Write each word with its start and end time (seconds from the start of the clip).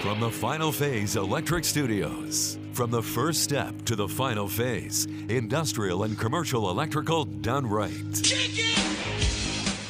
From 0.00 0.18
the 0.18 0.30
Final 0.30 0.72
Phase 0.72 1.16
Electric 1.16 1.62
Studios. 1.62 2.58
From 2.72 2.90
the 2.90 3.02
first 3.02 3.42
step 3.44 3.74
to 3.84 3.94
the 3.94 4.08
final 4.08 4.48
phase, 4.48 5.04
industrial 5.28 6.04
and 6.04 6.18
commercial 6.18 6.70
electrical 6.70 7.26
done 7.26 7.66
right. 7.66 7.90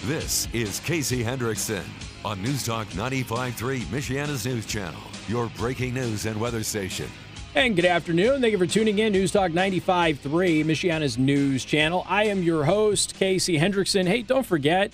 This 0.05 0.49
is 0.53 0.81
Casey 0.81 1.23
Hendrickson 1.23 1.85
on 2.25 2.43
News 2.43 2.67
Talk 2.67 2.89
95.3, 2.89 3.83
Michiana's 3.83 4.45
news 4.45 4.67
channel, 4.67 5.01
your 5.29 5.47
breaking 5.57 5.95
news 5.95 6.27
and 6.27 6.41
weather 6.41 6.65
station. 6.65 7.07
And 7.55 7.77
good 7.77 7.85
afternoon. 7.85 8.41
Thank 8.41 8.51
you 8.51 8.59
for 8.59 8.67
tuning 8.67 8.99
in. 8.99 9.13
News 9.13 9.31
Talk 9.31 9.53
95.3, 9.53 10.65
Michiana's 10.65 11.19
news 11.19 11.65
channel. 11.65 12.05
I 12.09 12.25
am 12.25 12.43
your 12.43 12.65
host, 12.65 13.15
Casey 13.15 13.59
Hendrickson. 13.59 14.09
Hey, 14.09 14.23
don't 14.23 14.45
forget, 14.45 14.93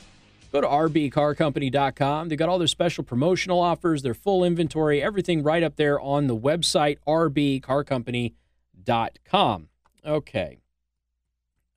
go 0.60 0.60
to 0.60 0.90
rbcarcompany.com. 0.90 2.28
They've 2.28 2.38
got 2.38 2.48
all 2.48 2.58
their 2.58 2.66
special 2.66 3.04
promotional 3.04 3.60
offers, 3.60 4.02
their 4.02 4.14
full 4.14 4.42
inventory, 4.44 5.02
everything 5.02 5.42
right 5.42 5.62
up 5.62 5.76
there 5.76 6.00
on 6.00 6.26
the 6.26 6.36
website, 6.36 6.98
rbcarcompany.com. 7.06 9.68
Okay. 10.04 10.58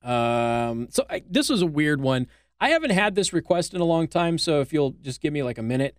Um, 0.02 0.88
so 0.90 1.04
I, 1.10 1.22
this 1.28 1.50
was 1.50 1.60
a 1.62 1.66
weird 1.66 2.00
one. 2.00 2.26
I 2.58 2.70
haven't 2.70 2.90
had 2.90 3.14
this 3.14 3.32
request 3.32 3.74
in 3.74 3.80
a 3.80 3.84
long 3.84 4.08
time, 4.08 4.38
so 4.38 4.60
if 4.60 4.72
you'll 4.72 4.96
just 5.02 5.20
give 5.20 5.32
me 5.32 5.42
like 5.42 5.58
a 5.58 5.62
minute. 5.62 5.96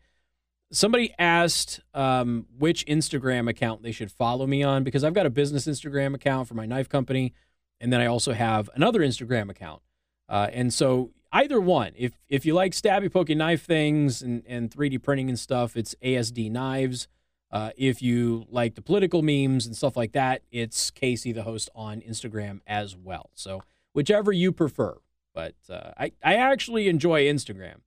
Somebody 0.72 1.14
asked 1.20 1.82
um, 1.94 2.46
which 2.58 2.86
Instagram 2.86 3.50
account 3.50 3.84
they 3.84 3.92
should 3.92 4.10
follow 4.12 4.48
me 4.48 4.64
on 4.64 4.86
because 4.86 5.04
I've 5.04 5.14
got 5.14 5.26
a 5.26 5.30
business 5.30 5.68
Instagram 5.68 6.16
account 6.16 6.48
for 6.48 6.54
my 6.54 6.66
knife 6.66 6.88
company, 6.88 7.34
and 7.82 7.92
then 7.92 8.00
I 8.00 8.06
also 8.06 8.32
have 8.32 8.70
another 8.74 9.02
Instagram 9.02 9.50
account. 9.50 9.82
Uh, 10.30 10.48
and 10.54 10.74
so 10.74 11.12
either 11.32 11.60
one, 11.60 11.94
if 11.96 12.14
if 12.30 12.46
you 12.46 12.54
like 12.54 12.74
stabby 12.74 13.12
poking 13.12 13.38
knife 13.38 13.64
things 13.64 14.22
and, 14.22 14.44
and 14.48 14.70
3D 14.70 15.02
printing 15.02 15.30
and 15.30 15.40
stuff, 15.40 15.76
it's 15.78 15.96
ASD 16.04 16.52
Knives. 16.52 17.08
Uh, 17.52 17.72
if 17.76 18.02
you 18.02 18.46
like 18.50 18.76
the 18.76 18.82
political 18.82 19.22
memes 19.22 19.66
and 19.66 19.76
stuff 19.76 19.98
like 19.98 20.14
that, 20.14 20.42
it's 20.52 20.90
Casey, 20.90 21.34
the 21.34 21.44
host, 21.44 21.70
on 21.76 22.00
Instagram 22.02 22.62
as 22.66 22.96
well. 22.96 23.30
So 23.34 23.62
whichever 23.94 24.32
you 24.32 24.52
prefer. 24.52 24.98
But 25.34 25.56
uh, 25.70 25.92
I, 25.98 26.12
I 26.24 26.36
actually 26.36 26.88
enjoy 26.88 27.26
Instagram. 27.26 27.78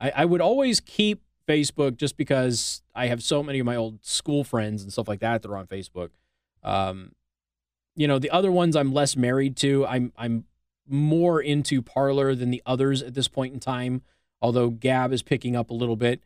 I, 0.00 0.12
I 0.16 0.24
would 0.24 0.40
always 0.40 0.80
keep 0.80 1.22
Facebook 1.48 1.96
just 1.96 2.16
because 2.16 2.82
I 2.94 3.06
have 3.06 3.22
so 3.22 3.42
many 3.42 3.60
of 3.60 3.66
my 3.66 3.76
old 3.76 4.04
school 4.04 4.44
friends 4.44 4.82
and 4.82 4.92
stuff 4.92 5.08
like 5.08 5.20
that 5.20 5.42
that 5.42 5.50
are 5.50 5.56
on 5.56 5.66
Facebook. 5.66 6.10
Um, 6.62 7.12
you 7.94 8.08
know, 8.08 8.18
the 8.18 8.30
other 8.30 8.52
ones 8.52 8.76
I'm 8.76 8.92
less 8.92 9.16
married 9.16 9.56
to. 9.58 9.86
I'm 9.86 10.12
I'm 10.16 10.44
more 10.88 11.40
into 11.40 11.82
Parler 11.82 12.34
than 12.34 12.50
the 12.50 12.62
others 12.66 13.02
at 13.02 13.14
this 13.14 13.28
point 13.28 13.54
in 13.54 13.60
time. 13.60 14.02
Although 14.40 14.70
Gab 14.70 15.12
is 15.12 15.22
picking 15.22 15.56
up 15.56 15.70
a 15.70 15.74
little 15.74 15.96
bit. 15.96 16.22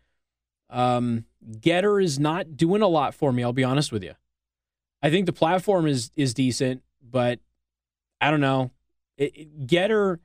Um, 0.68 1.24
Gettr 1.48 2.02
is 2.02 2.18
not 2.18 2.56
doing 2.56 2.82
a 2.82 2.88
lot 2.88 3.14
for 3.14 3.32
me. 3.32 3.42
I'll 3.42 3.52
be 3.52 3.64
honest 3.64 3.92
with 3.92 4.02
you. 4.02 4.14
I 5.02 5.10
think 5.10 5.26
the 5.26 5.32
platform 5.32 5.86
is 5.86 6.10
is 6.16 6.34
decent, 6.34 6.82
but 7.02 7.38
I 8.20 8.30
don't 8.30 8.40
know. 8.40 8.70
It, 9.16 9.36
it, 9.36 9.66
Gettr 9.66 10.18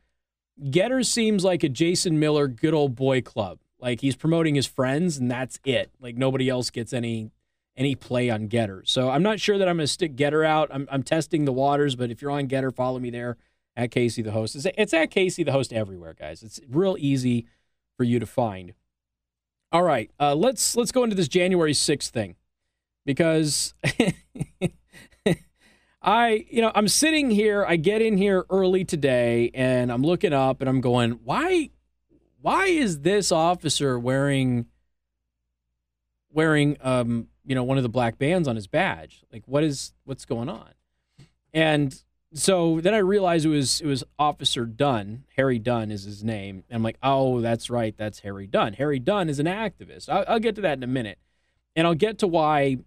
Gettr 0.61 1.05
seems 1.05 1.43
like 1.43 1.63
a 1.63 1.69
Jason 1.69 2.19
Miller 2.19 2.47
good 2.47 2.73
old 2.73 2.95
boy 2.95 3.21
club. 3.21 3.59
Like 3.79 4.01
he's 4.01 4.15
promoting 4.15 4.55
his 4.55 4.65
friends 4.65 5.17
and 5.17 5.29
that's 5.29 5.59
it. 5.63 5.91
Like 5.99 6.15
nobody 6.15 6.49
else 6.49 6.69
gets 6.69 6.93
any 6.93 7.31
any 7.77 7.95
play 7.95 8.29
on 8.29 8.47
Gettr. 8.47 8.87
So 8.87 9.09
I'm 9.09 9.23
not 9.23 9.39
sure 9.39 9.57
that 9.57 9.67
I'm 9.67 9.77
going 9.77 9.83
to 9.83 9.91
stick 9.91 10.15
Gettr 10.15 10.45
out. 10.45 10.69
I'm, 10.71 10.87
I'm 10.89 11.03
testing 11.03 11.43
the 11.43 11.51
waters, 11.51 11.95
but 11.97 12.09
if 12.09 12.21
you're 12.21 12.31
on 12.31 12.47
Gettr, 12.47 12.73
follow 12.73 12.99
me 12.99 13.09
there 13.09 13.35
at 13.75 13.91
Casey 13.91 14.21
the 14.21 14.31
host. 14.31 14.55
It's, 14.55 14.93
at 14.93 15.11
Casey 15.11 15.43
the 15.43 15.51
host 15.51 15.73
everywhere, 15.73 16.13
guys. 16.13 16.43
It's 16.43 16.59
real 16.69 16.95
easy 16.99 17.47
for 17.97 18.03
you 18.03 18.19
to 18.19 18.25
find. 18.25 18.73
All 19.71 19.83
right, 19.83 20.09
uh, 20.19 20.35
let's 20.35 20.75
let's 20.75 20.91
go 20.91 21.03
into 21.03 21.15
this 21.15 21.27
January 21.27 21.73
6th 21.73 22.09
thing 22.09 22.35
because 23.05 23.73
I, 26.01 26.45
you 26.49 26.61
know, 26.61 26.71
I'm 26.75 26.87
sitting 26.87 27.31
here, 27.31 27.65
I 27.67 27.75
get 27.77 28.01
in 28.01 28.15
here 28.17 28.45
early 28.49 28.85
today 28.85 29.51
and 29.53 29.91
I'm 29.91 30.03
looking 30.03 30.33
up 30.33 30.61
and 30.61 30.69
I'm 30.69 30.81
going, 30.81 31.19
why 31.23 31.71
why 32.41 32.65
is 32.67 32.99
this 33.01 33.31
officer 33.31 33.97
wearing 33.97 34.67
wearing 36.31 36.77
um, 36.81 37.27
you 37.43 37.55
know, 37.55 37.63
one 37.63 37.77
of 37.77 37.83
the 37.83 37.89
black 37.89 38.19
bands 38.19 38.47
on 38.47 38.55
his 38.55 38.67
badge? 38.67 39.23
Like 39.33 39.43
what 39.47 39.63
is 39.63 39.93
what's 40.03 40.25
going 40.25 40.47
on? 40.47 40.69
And 41.53 41.99
so 42.35 42.81
then 42.81 42.93
I 42.93 42.97
realized 42.97 43.45
it 43.45 43.49
was 43.49 43.79
it 43.79 43.87
was 43.87 44.03
Officer 44.19 44.65
Dunn. 44.65 45.23
Harry 45.37 45.57
Dunn 45.57 45.89
is 45.89 46.03
his 46.03 46.23
name. 46.23 46.65
And 46.69 46.77
I'm 46.77 46.83
like, 46.83 46.97
oh, 47.01 47.39
that's 47.39 47.69
right, 47.69 47.95
that's 47.97 48.19
Harry 48.19 48.45
Dunn. 48.45 48.73
Harry 48.73 48.99
Dunn 48.99 49.29
is 49.29 49.39
an 49.39 49.45
activist. 49.45 50.09
I'll, 50.09 50.25
I'll 50.27 50.39
get 50.39 50.55
to 50.55 50.61
that 50.61 50.77
in 50.77 50.83
a 50.83 50.87
minute, 50.87 51.17
and 51.75 51.87
I'll 51.87 51.95
get 51.95 52.19
to 52.19 52.27
why 52.27 52.77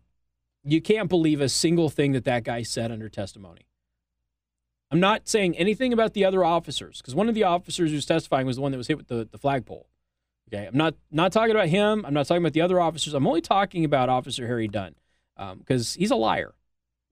you 0.65 0.83
can't 0.83 1.09
believe 1.09 1.41
a 1.41 1.49
single 1.49 1.89
thing 1.89 2.13
that 2.13 2.25
that 2.25 2.45
guy 2.45 2.63
said 2.63 2.93
under 2.93 3.09
testimony. 3.09 3.63
I'm 4.91 5.01
not 5.01 5.29
saying 5.29 5.57
anything 5.57 5.93
about 5.93 6.13
the 6.13 6.25
other 6.25 6.45
officers 6.45 6.99
because 6.99 7.15
one 7.15 7.29
of 7.29 7.35
the 7.35 7.45
officers 7.45 7.91
who's 7.91 8.07
testifying 8.07 8.47
was 8.47 8.57
the 8.57 8.63
one 8.63 8.73
that 8.73 8.79
was 8.79 8.89
hit 8.89 8.99
with 8.99 9.09
the, 9.09 9.29
the 9.31 9.39
flagpole. 9.39 9.87
Okay, 10.49 10.67
I'm 10.67 10.77
not 10.77 10.95
not 11.11 11.33
talking 11.33 11.51
about 11.51 11.69
him. 11.69 12.05
I'm 12.07 12.15
not 12.15 12.27
talking 12.27 12.43
about 12.43 12.55
the 12.55 12.63
other 12.63 12.81
officers. 12.81 13.15
I'm 13.15 13.27
only 13.27 13.43
talking 13.43 13.85
about 13.85 14.09
Officer 14.09 14.47
Harry 14.47 14.69
Dunn 14.69 14.95
because 15.37 15.97
um, 15.97 16.01
he's 16.01 16.11
a 16.11 16.17
liar, 16.17 16.55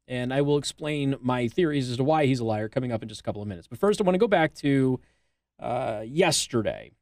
and 0.08 0.32
I 0.32 0.40
will 0.42 0.58
explain 0.58 1.16
my 1.20 1.48
theories 1.48 1.90
as 1.90 1.96
to 1.96 2.04
why 2.04 2.26
he's 2.26 2.40
a 2.40 2.44
liar 2.44 2.68
coming 2.68 2.92
up 2.92 3.02
in 3.02 3.08
just 3.08 3.20
a 3.20 3.24
couple 3.24 3.42
of 3.42 3.48
minutes. 3.48 3.66
But 3.66 3.78
first, 3.78 4.00
I 4.00 4.04
want 4.04 4.14
to 4.14 4.20
go 4.20 4.28
back 4.28 4.54
to 4.56 5.00
uh, 5.60 6.02
yesterday. 6.06 6.92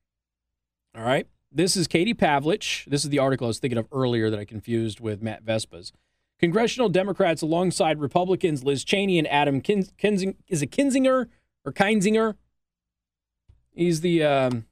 All 0.97 1.03
right, 1.05 1.27
this 1.51 1.77
is 1.77 1.87
Katie 1.87 2.15
Pavlich. 2.15 2.85
This 2.87 3.05
is 3.05 3.11
the 3.11 3.19
article 3.19 3.47
I 3.47 3.49
was 3.49 3.59
thinking 3.59 3.79
of 3.79 3.87
earlier 3.93 4.31
that 4.31 4.39
I 4.39 4.45
confused 4.45 5.01
with 5.01 5.23
Matt 5.23 5.43
Vespa's. 5.43 5.93
Congressional 6.39 6.89
Democrats 6.89 7.43
alongside 7.43 8.01
Republicans 8.01 8.65
Liz 8.65 8.85
Cheney 8.85 9.19
and 9.19 9.29
Adam 9.29 9.61
Kinsing 9.61 10.37
is 10.49 10.63
it 10.63 10.71
Kinzinger 10.71 11.29
or 11.65 11.73
Kinzinger? 11.73 12.35
He's 13.73 14.01
the 14.03 14.23
um, 14.23 14.67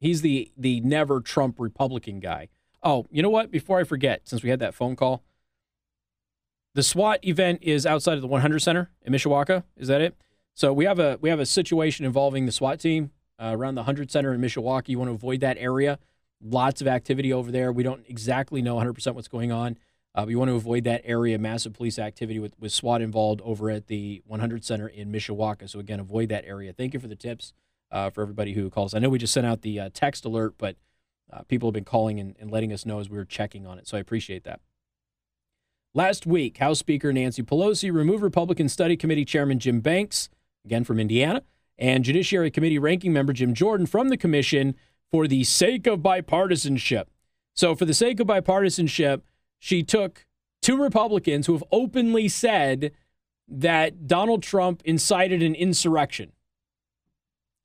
he's 0.00 0.22
the 0.22 0.50
the 0.56 0.80
never 0.80 1.20
Trump 1.20 1.56
Republican 1.58 2.20
guy. 2.20 2.48
Oh, 2.82 3.06
you 3.10 3.22
know 3.22 3.30
what? 3.30 3.50
Before 3.50 3.78
I 3.78 3.84
forget, 3.84 4.22
since 4.24 4.42
we 4.42 4.50
had 4.50 4.58
that 4.58 4.74
phone 4.74 4.96
call, 4.96 5.22
the 6.74 6.82
SWAT 6.82 7.24
event 7.24 7.60
is 7.62 7.84
outside 7.86 8.14
of 8.14 8.22
the 8.22 8.26
100 8.26 8.60
Center 8.60 8.90
in 9.02 9.12
Mishawaka. 9.12 9.64
Is 9.76 9.88
that 9.88 10.00
it? 10.00 10.16
So 10.54 10.72
we 10.72 10.84
have 10.84 10.98
a 10.98 11.18
we 11.20 11.28
have 11.30 11.40
a 11.40 11.46
situation 11.46 12.04
involving 12.04 12.46
the 12.46 12.52
SWAT 12.52 12.80
team 12.80 13.10
uh, 13.38 13.52
around 13.54 13.74
the 13.74 13.80
100 13.80 14.10
Center 14.10 14.32
in 14.34 14.40
Mishawaka. 14.40 14.88
You 14.88 14.98
want 14.98 15.08
to 15.08 15.14
avoid 15.14 15.40
that 15.40 15.56
area. 15.58 15.98
Lots 16.40 16.80
of 16.80 16.88
activity 16.88 17.32
over 17.32 17.50
there. 17.50 17.72
We 17.72 17.82
don't 17.82 18.04
exactly 18.08 18.62
know 18.62 18.76
100% 18.76 19.14
what's 19.14 19.28
going 19.28 19.52
on. 19.52 19.78
Uh, 20.14 20.24
we 20.26 20.34
want 20.34 20.50
to 20.50 20.54
avoid 20.54 20.84
that 20.84 21.00
area, 21.04 21.38
massive 21.38 21.72
police 21.72 21.98
activity 21.98 22.38
with, 22.38 22.54
with 22.58 22.70
SWAT 22.70 23.00
involved 23.00 23.40
over 23.42 23.70
at 23.70 23.86
the 23.86 24.22
100 24.26 24.64
Center 24.64 24.86
in 24.86 25.10
Mishawaka. 25.10 25.70
So, 25.70 25.78
again, 25.78 26.00
avoid 26.00 26.28
that 26.28 26.44
area. 26.44 26.72
Thank 26.72 26.92
you 26.92 27.00
for 27.00 27.08
the 27.08 27.16
tips 27.16 27.54
uh, 27.90 28.10
for 28.10 28.20
everybody 28.20 28.52
who 28.52 28.68
calls. 28.68 28.92
I 28.92 28.98
know 28.98 29.08
we 29.08 29.18
just 29.18 29.32
sent 29.32 29.46
out 29.46 29.62
the 29.62 29.80
uh, 29.80 29.90
text 29.94 30.26
alert, 30.26 30.54
but 30.58 30.76
uh, 31.32 31.42
people 31.44 31.68
have 31.68 31.74
been 31.74 31.84
calling 31.84 32.20
and, 32.20 32.36
and 32.38 32.50
letting 32.50 32.72
us 32.74 32.84
know 32.84 33.00
as 33.00 33.08
we 33.08 33.16
were 33.16 33.24
checking 33.24 33.66
on 33.66 33.78
it. 33.78 33.88
So, 33.88 33.96
I 33.96 34.00
appreciate 34.00 34.44
that. 34.44 34.60
Last 35.94 36.26
week, 36.26 36.56
House 36.56 36.78
Speaker 36.78 37.12
Nancy 37.12 37.42
Pelosi 37.42 37.92
removed 37.92 38.22
Republican 38.22 38.70
Study 38.70 38.96
Committee 38.96 39.26
Chairman 39.26 39.58
Jim 39.58 39.80
Banks, 39.80 40.30
again 40.64 40.84
from 40.84 40.98
Indiana, 40.98 41.42
and 41.76 42.02
Judiciary 42.02 42.50
Committee 42.50 42.78
Ranking 42.78 43.12
Member 43.12 43.34
Jim 43.34 43.52
Jordan 43.52 43.84
from 43.84 44.08
the 44.08 44.16
commission 44.16 44.74
for 45.10 45.28
the 45.28 45.44
sake 45.44 45.86
of 45.86 46.00
bipartisanship. 46.00 47.04
So, 47.54 47.74
for 47.74 47.84
the 47.84 47.92
sake 47.92 48.20
of 48.20 48.26
bipartisanship, 48.26 49.20
she 49.58 49.82
took 49.82 50.24
two 50.62 50.82
Republicans 50.82 51.46
who 51.46 51.52
have 51.52 51.64
openly 51.70 52.26
said 52.26 52.92
that 53.46 54.06
Donald 54.06 54.42
Trump 54.42 54.80
incited 54.86 55.42
an 55.42 55.54
insurrection. 55.54 56.32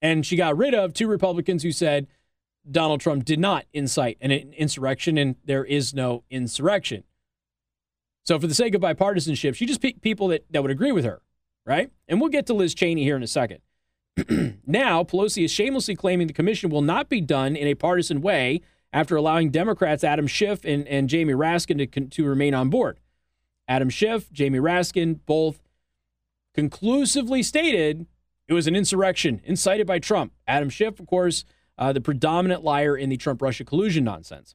And 0.01 0.25
she 0.25 0.35
got 0.35 0.57
rid 0.57 0.75
of 0.75 0.93
two 0.93 1.07
Republicans 1.07 1.63
who 1.63 1.71
said 1.71 2.07
Donald 2.69 2.99
Trump 2.99 3.23
did 3.23 3.39
not 3.39 3.65
incite 3.71 4.17
an 4.19 4.31
insurrection 4.31 5.17
and 5.17 5.37
there 5.45 5.63
is 5.63 5.93
no 5.93 6.23
insurrection. 6.29 7.05
So, 8.27 8.37
for 8.37 8.47
the 8.47 8.53
sake 8.53 8.75
of 8.75 8.81
bipartisanship, 8.81 9.55
she 9.55 9.65
just 9.65 9.81
picked 9.81 10.01
people 10.01 10.27
that, 10.27 10.43
that 10.51 10.61
would 10.61 10.69
agree 10.69 10.91
with 10.91 11.05
her, 11.05 11.21
right? 11.65 11.89
And 12.09 12.19
we'll 12.19 12.29
get 12.29 12.45
to 12.47 12.53
Liz 12.53 12.75
Cheney 12.75 13.03
here 13.03 13.15
in 13.15 13.23
a 13.23 13.27
second. 13.27 13.59
now, 14.67 15.05
Pelosi 15.05 15.45
is 15.45 15.51
shamelessly 15.51 15.95
claiming 15.95 16.27
the 16.27 16.33
commission 16.33 16.69
will 16.69 16.81
not 16.81 17.07
be 17.07 17.21
done 17.21 17.55
in 17.55 17.69
a 17.69 17.73
partisan 17.73 18.19
way 18.19 18.59
after 18.91 19.15
allowing 19.15 19.49
Democrats 19.49 20.03
Adam 20.03 20.27
Schiff 20.27 20.65
and, 20.65 20.85
and 20.89 21.07
Jamie 21.07 21.35
Raskin 21.35 21.89
to, 21.89 22.05
to 22.05 22.25
remain 22.25 22.53
on 22.53 22.69
board. 22.69 22.99
Adam 23.65 23.89
Schiff, 23.89 24.29
Jamie 24.33 24.59
Raskin, 24.59 25.21
both 25.25 25.61
conclusively 26.53 27.41
stated 27.41 28.07
it 28.49 28.53
was 28.53 28.67
an 28.67 28.75
insurrection 28.75 29.39
incited 29.45 29.87
by 29.87 29.99
Trump. 29.99 30.33
Adam 30.45 30.69
Schiff, 30.69 30.99
of 30.99 31.07
course, 31.07 31.45
uh, 31.77 31.93
the 31.93 32.01
predominant 32.01 32.61
liar 32.61 32.97
in 32.97 33.07
the 33.07 33.15
Trump 33.15 33.41
Russia 33.41 33.63
collusion 33.63 34.03
nonsense. 34.03 34.53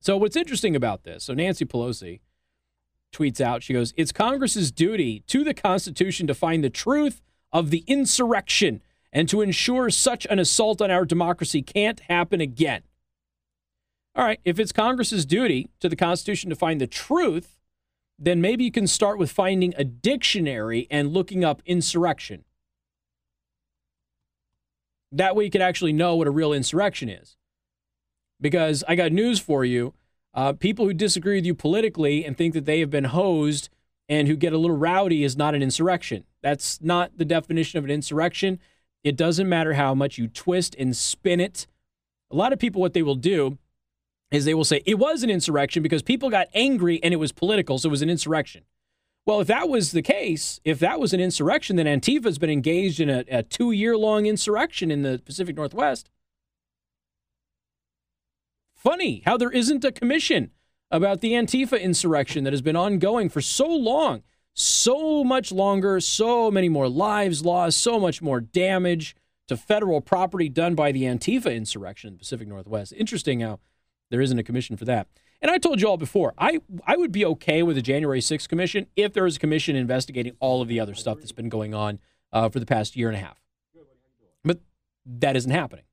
So, 0.00 0.16
what's 0.16 0.34
interesting 0.34 0.74
about 0.74 1.04
this? 1.04 1.22
So, 1.22 1.34
Nancy 1.34 1.64
Pelosi 1.64 2.18
tweets 3.12 3.40
out, 3.40 3.62
she 3.62 3.72
goes, 3.72 3.92
It's 3.96 4.12
Congress's 4.12 4.72
duty 4.72 5.22
to 5.28 5.44
the 5.44 5.54
Constitution 5.54 6.26
to 6.26 6.34
find 6.34 6.64
the 6.64 6.70
truth 6.70 7.22
of 7.52 7.70
the 7.70 7.84
insurrection 7.86 8.82
and 9.12 9.28
to 9.28 9.42
ensure 9.42 9.90
such 9.90 10.26
an 10.30 10.38
assault 10.38 10.80
on 10.80 10.90
our 10.90 11.04
democracy 11.04 11.62
can't 11.62 12.00
happen 12.00 12.40
again. 12.40 12.82
All 14.14 14.24
right, 14.24 14.40
if 14.44 14.58
it's 14.58 14.72
Congress's 14.72 15.24
duty 15.24 15.70
to 15.80 15.88
the 15.88 15.96
Constitution 15.96 16.50
to 16.50 16.56
find 16.56 16.80
the 16.80 16.86
truth, 16.86 17.58
then 18.18 18.40
maybe 18.40 18.64
you 18.64 18.70
can 18.70 18.86
start 18.86 19.18
with 19.18 19.30
finding 19.30 19.74
a 19.76 19.84
dictionary 19.84 20.86
and 20.90 21.12
looking 21.12 21.44
up 21.44 21.62
insurrection. 21.64 22.44
That 25.10 25.34
way 25.34 25.44
you 25.44 25.50
can 25.50 25.62
actually 25.62 25.92
know 25.92 26.16
what 26.16 26.26
a 26.26 26.30
real 26.30 26.52
insurrection 26.52 27.08
is. 27.08 27.36
Because 28.40 28.82
I 28.88 28.96
got 28.96 29.12
news 29.12 29.38
for 29.38 29.64
you. 29.64 29.94
Uh, 30.34 30.52
people 30.52 30.86
who 30.86 30.94
disagree 30.94 31.36
with 31.36 31.46
you 31.46 31.54
politically 31.54 32.24
and 32.24 32.36
think 32.36 32.54
that 32.54 32.64
they 32.64 32.80
have 32.80 32.90
been 32.90 33.04
hosed 33.04 33.68
and 34.08 34.28
who 34.28 34.36
get 34.36 34.52
a 34.52 34.58
little 34.58 34.76
rowdy 34.76 35.24
is 35.24 35.36
not 35.36 35.54
an 35.54 35.62
insurrection. 35.62 36.24
That's 36.42 36.80
not 36.80 37.16
the 37.16 37.24
definition 37.24 37.78
of 37.78 37.84
an 37.84 37.90
insurrection. 37.90 38.58
It 39.04 39.16
doesn't 39.16 39.48
matter 39.48 39.74
how 39.74 39.94
much 39.94 40.18
you 40.18 40.28
twist 40.28 40.74
and 40.78 40.96
spin 40.96 41.40
it. 41.40 41.66
A 42.30 42.36
lot 42.36 42.52
of 42.52 42.58
people, 42.58 42.80
what 42.80 42.94
they 42.94 43.02
will 43.02 43.14
do 43.14 43.58
is 44.30 44.44
they 44.44 44.54
will 44.54 44.64
say 44.64 44.82
it 44.86 44.98
was 44.98 45.22
an 45.22 45.30
insurrection 45.30 45.82
because 45.82 46.02
people 46.02 46.30
got 46.30 46.48
angry 46.54 46.98
and 47.02 47.12
it 47.12 47.18
was 47.18 47.32
political, 47.32 47.78
so 47.78 47.88
it 47.88 47.90
was 47.90 48.02
an 48.02 48.10
insurrection. 48.10 48.62
Well, 49.26 49.40
if 49.40 49.46
that 49.48 49.68
was 49.68 49.92
the 49.92 50.02
case, 50.02 50.60
if 50.64 50.78
that 50.80 50.98
was 50.98 51.12
an 51.12 51.20
insurrection, 51.20 51.76
then 51.76 51.86
Antifa 51.86 52.24
has 52.24 52.38
been 52.38 52.50
engaged 52.50 52.98
in 52.98 53.08
a, 53.08 53.24
a 53.30 53.42
two 53.42 53.70
year 53.70 53.96
long 53.96 54.26
insurrection 54.26 54.90
in 54.90 55.02
the 55.02 55.20
Pacific 55.24 55.54
Northwest. 55.54 56.08
Funny 58.82 59.22
how 59.24 59.36
there 59.36 59.52
isn't 59.52 59.84
a 59.84 59.92
commission 59.92 60.50
about 60.90 61.20
the 61.20 61.34
Antifa 61.34 61.80
insurrection 61.80 62.42
that 62.42 62.52
has 62.52 62.62
been 62.62 62.74
ongoing 62.74 63.28
for 63.28 63.40
so 63.40 63.64
long, 63.68 64.24
so 64.54 65.22
much 65.22 65.52
longer, 65.52 66.00
so 66.00 66.50
many 66.50 66.68
more 66.68 66.88
lives 66.88 67.44
lost, 67.44 67.80
so 67.80 68.00
much 68.00 68.20
more 68.20 68.40
damage 68.40 69.14
to 69.46 69.56
federal 69.56 70.00
property 70.00 70.48
done 70.48 70.74
by 70.74 70.90
the 70.90 71.04
Antifa 71.04 71.54
insurrection 71.54 72.08
in 72.08 72.14
the 72.14 72.18
Pacific 72.18 72.48
Northwest. 72.48 72.92
Interesting 72.96 73.38
how 73.38 73.60
there 74.10 74.20
isn't 74.20 74.40
a 74.40 74.42
commission 74.42 74.76
for 74.76 74.84
that. 74.86 75.06
And 75.40 75.48
I 75.48 75.58
told 75.58 75.80
you 75.80 75.86
all 75.86 75.96
before, 75.96 76.34
I, 76.36 76.58
I 76.84 76.96
would 76.96 77.12
be 77.12 77.24
okay 77.24 77.62
with 77.62 77.78
a 77.78 77.82
January 77.82 78.20
6th 78.20 78.48
commission 78.48 78.88
if 78.96 79.12
there 79.12 79.22
was 79.22 79.36
a 79.36 79.38
commission 79.38 79.76
investigating 79.76 80.34
all 80.40 80.60
of 80.60 80.66
the 80.66 80.80
other 80.80 80.94
stuff 80.94 81.18
that's 81.18 81.30
been 81.30 81.48
going 81.48 81.72
on 81.72 82.00
uh, 82.32 82.48
for 82.48 82.58
the 82.58 82.66
past 82.66 82.96
year 82.96 83.06
and 83.06 83.16
a 83.16 83.20
half. 83.20 83.40
But 84.42 84.58
that 85.06 85.36
isn't 85.36 85.52
happening. 85.52 85.84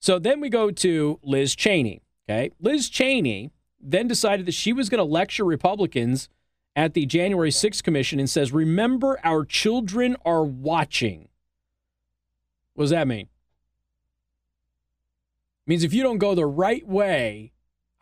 So 0.00 0.18
then 0.18 0.40
we 0.40 0.48
go 0.48 0.70
to 0.70 1.18
Liz 1.22 1.54
Cheney. 1.54 2.02
Okay. 2.28 2.50
Liz 2.60 2.88
Cheney 2.88 3.50
then 3.80 4.08
decided 4.08 4.46
that 4.46 4.54
she 4.54 4.72
was 4.72 4.88
going 4.88 4.98
to 4.98 5.04
lecture 5.04 5.44
Republicans 5.44 6.28
at 6.74 6.94
the 6.94 7.06
January 7.06 7.50
6th 7.50 7.82
commission 7.82 8.18
and 8.18 8.28
says, 8.28 8.52
Remember, 8.52 9.18
our 9.24 9.44
children 9.44 10.16
are 10.24 10.44
watching. 10.44 11.28
What 12.74 12.84
does 12.84 12.90
that 12.90 13.08
mean? 13.08 13.28
means 15.66 15.84
if 15.84 15.92
you 15.92 16.02
don't 16.02 16.18
go 16.18 16.34
the 16.34 16.46
right 16.46 16.86
way, 16.86 17.52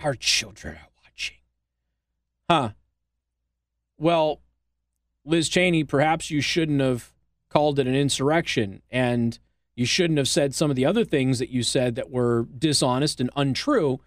our 0.01 0.15
children 0.15 0.75
are 0.75 0.89
watching. 1.03 1.37
Huh. 2.49 2.71
Well, 3.99 4.41
Liz 5.25 5.49
Cheney, 5.49 5.85
perhaps 5.85 6.31
you 6.31 6.41
shouldn't 6.41 6.81
have 6.81 7.13
called 7.49 7.79
it 7.79 7.87
an 7.87 7.95
insurrection 7.95 8.83
and 8.91 9.39
you 9.77 9.87
shouldn't 9.87 10.19
have 10.19 10.29
said 10.29 10.55
some 10.55 10.71
of 10.71 10.77
the 10.77 10.87
other 10.87 11.05
things 11.05 11.39
that 11.39 11.51
you 11.51 11.63
said 11.63 11.95
that 11.97 12.11
were 12.11 12.47
dishonest 12.59 13.21
and 13.21 13.31
untrue 13.37 14.01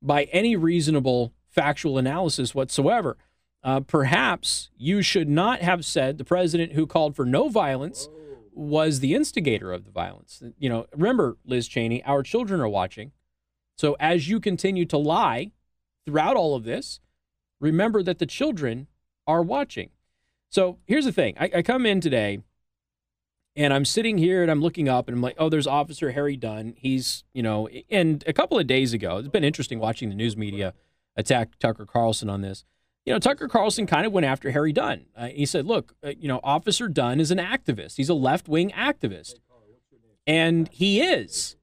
by 0.00 0.24
any 0.24 0.56
reasonable 0.56 1.32
factual 1.48 1.98
analysis 1.98 2.54
whatsoever. 2.54 3.16
Uh, 3.64 3.80
perhaps 3.80 4.70
you 4.76 5.02
should 5.02 5.28
not 5.28 5.60
have 5.60 5.84
said 5.84 6.16
the 6.16 6.24
president 6.24 6.72
who 6.72 6.86
called 6.86 7.16
for 7.16 7.24
no 7.24 7.48
violence 7.48 8.08
was 8.52 9.00
the 9.00 9.14
instigator 9.14 9.72
of 9.72 9.84
the 9.84 9.90
violence. 9.90 10.42
You 10.58 10.68
know, 10.68 10.86
remember, 10.94 11.36
Liz 11.44 11.68
Cheney, 11.68 12.02
our 12.04 12.22
children 12.22 12.60
are 12.60 12.68
watching. 12.68 13.12
So 13.76 13.96
as 14.00 14.28
you 14.28 14.40
continue 14.40 14.84
to 14.86 14.98
lie 14.98 15.52
throughout 16.04 16.36
all 16.36 16.54
of 16.54 16.64
this, 16.64 17.00
remember 17.60 18.02
that 18.02 18.18
the 18.18 18.26
children 18.26 18.88
are 19.26 19.42
watching. 19.42 19.90
So 20.48 20.78
here's 20.86 21.04
the 21.04 21.12
thing 21.12 21.34
I, 21.38 21.50
I 21.56 21.62
come 21.62 21.86
in 21.86 22.00
today 22.00 22.40
and 23.58 23.74
I'm 23.74 23.84
sitting 23.84 24.16
here 24.16 24.40
and 24.40 24.50
I'm 24.50 24.62
looking 24.62 24.88
up 24.88 25.08
and 25.08 25.16
I'm 25.16 25.22
like, 25.22 25.36
oh, 25.38 25.50
there's 25.50 25.66
Officer 25.66 26.12
Harry 26.12 26.36
Dunn. 26.36 26.74
He's, 26.78 27.24
you 27.34 27.42
know, 27.42 27.68
and 27.90 28.24
a 28.26 28.32
couple 28.32 28.58
of 28.58 28.66
days 28.66 28.94
ago, 28.94 29.18
it's 29.18 29.28
been 29.28 29.44
interesting 29.44 29.78
watching 29.78 30.08
the 30.08 30.14
news 30.14 30.36
media 30.36 30.72
attack 31.16 31.58
Tucker 31.58 31.84
Carlson 31.84 32.30
on 32.30 32.40
this 32.40 32.64
you 33.08 33.14
know, 33.14 33.18
Tucker 33.18 33.48
Carlson 33.48 33.86
kind 33.86 34.04
of 34.04 34.12
went 34.12 34.26
after 34.26 34.50
Harry 34.50 34.70
Dunn. 34.70 35.06
Uh, 35.16 35.28
he 35.28 35.46
said, 35.46 35.64
look, 35.64 35.94
uh, 36.04 36.12
you 36.18 36.28
know, 36.28 36.40
Officer 36.44 36.88
Dunn 36.88 37.20
is 37.20 37.30
an 37.30 37.38
activist. 37.38 37.96
He's 37.96 38.10
a 38.10 38.14
left 38.14 38.48
wing 38.48 38.70
activist. 38.72 39.36
And 40.26 40.68
he 40.70 41.00
is. 41.00 41.56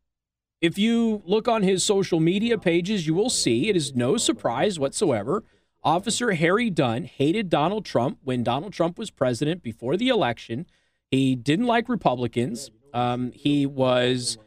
If 0.59 0.79
you 0.79 1.21
look 1.23 1.47
on 1.47 1.61
his 1.61 1.83
social 1.83 2.19
media 2.19 2.57
pages, 2.57 3.05
you 3.05 3.13
will 3.13 3.29
see 3.29 3.69
it 3.69 3.75
is 3.75 3.93
no 3.93 4.17
surprise 4.17 4.79
whatsoever. 4.79 5.43
Officer 5.83 6.31
Harry 6.31 6.71
Dunn 6.71 7.03
hated 7.03 7.51
Donald 7.51 7.85
Trump 7.85 8.17
when 8.23 8.43
Donald 8.43 8.73
Trump 8.73 8.97
was 8.97 9.11
president 9.11 9.61
before 9.61 9.97
the 9.97 10.09
election. 10.09 10.65
He 11.11 11.35
didn't 11.35 11.65
like 11.65 11.87
Republicans. 11.89 12.71
Um, 12.93 13.31
he 13.33 13.65
was 13.65 14.37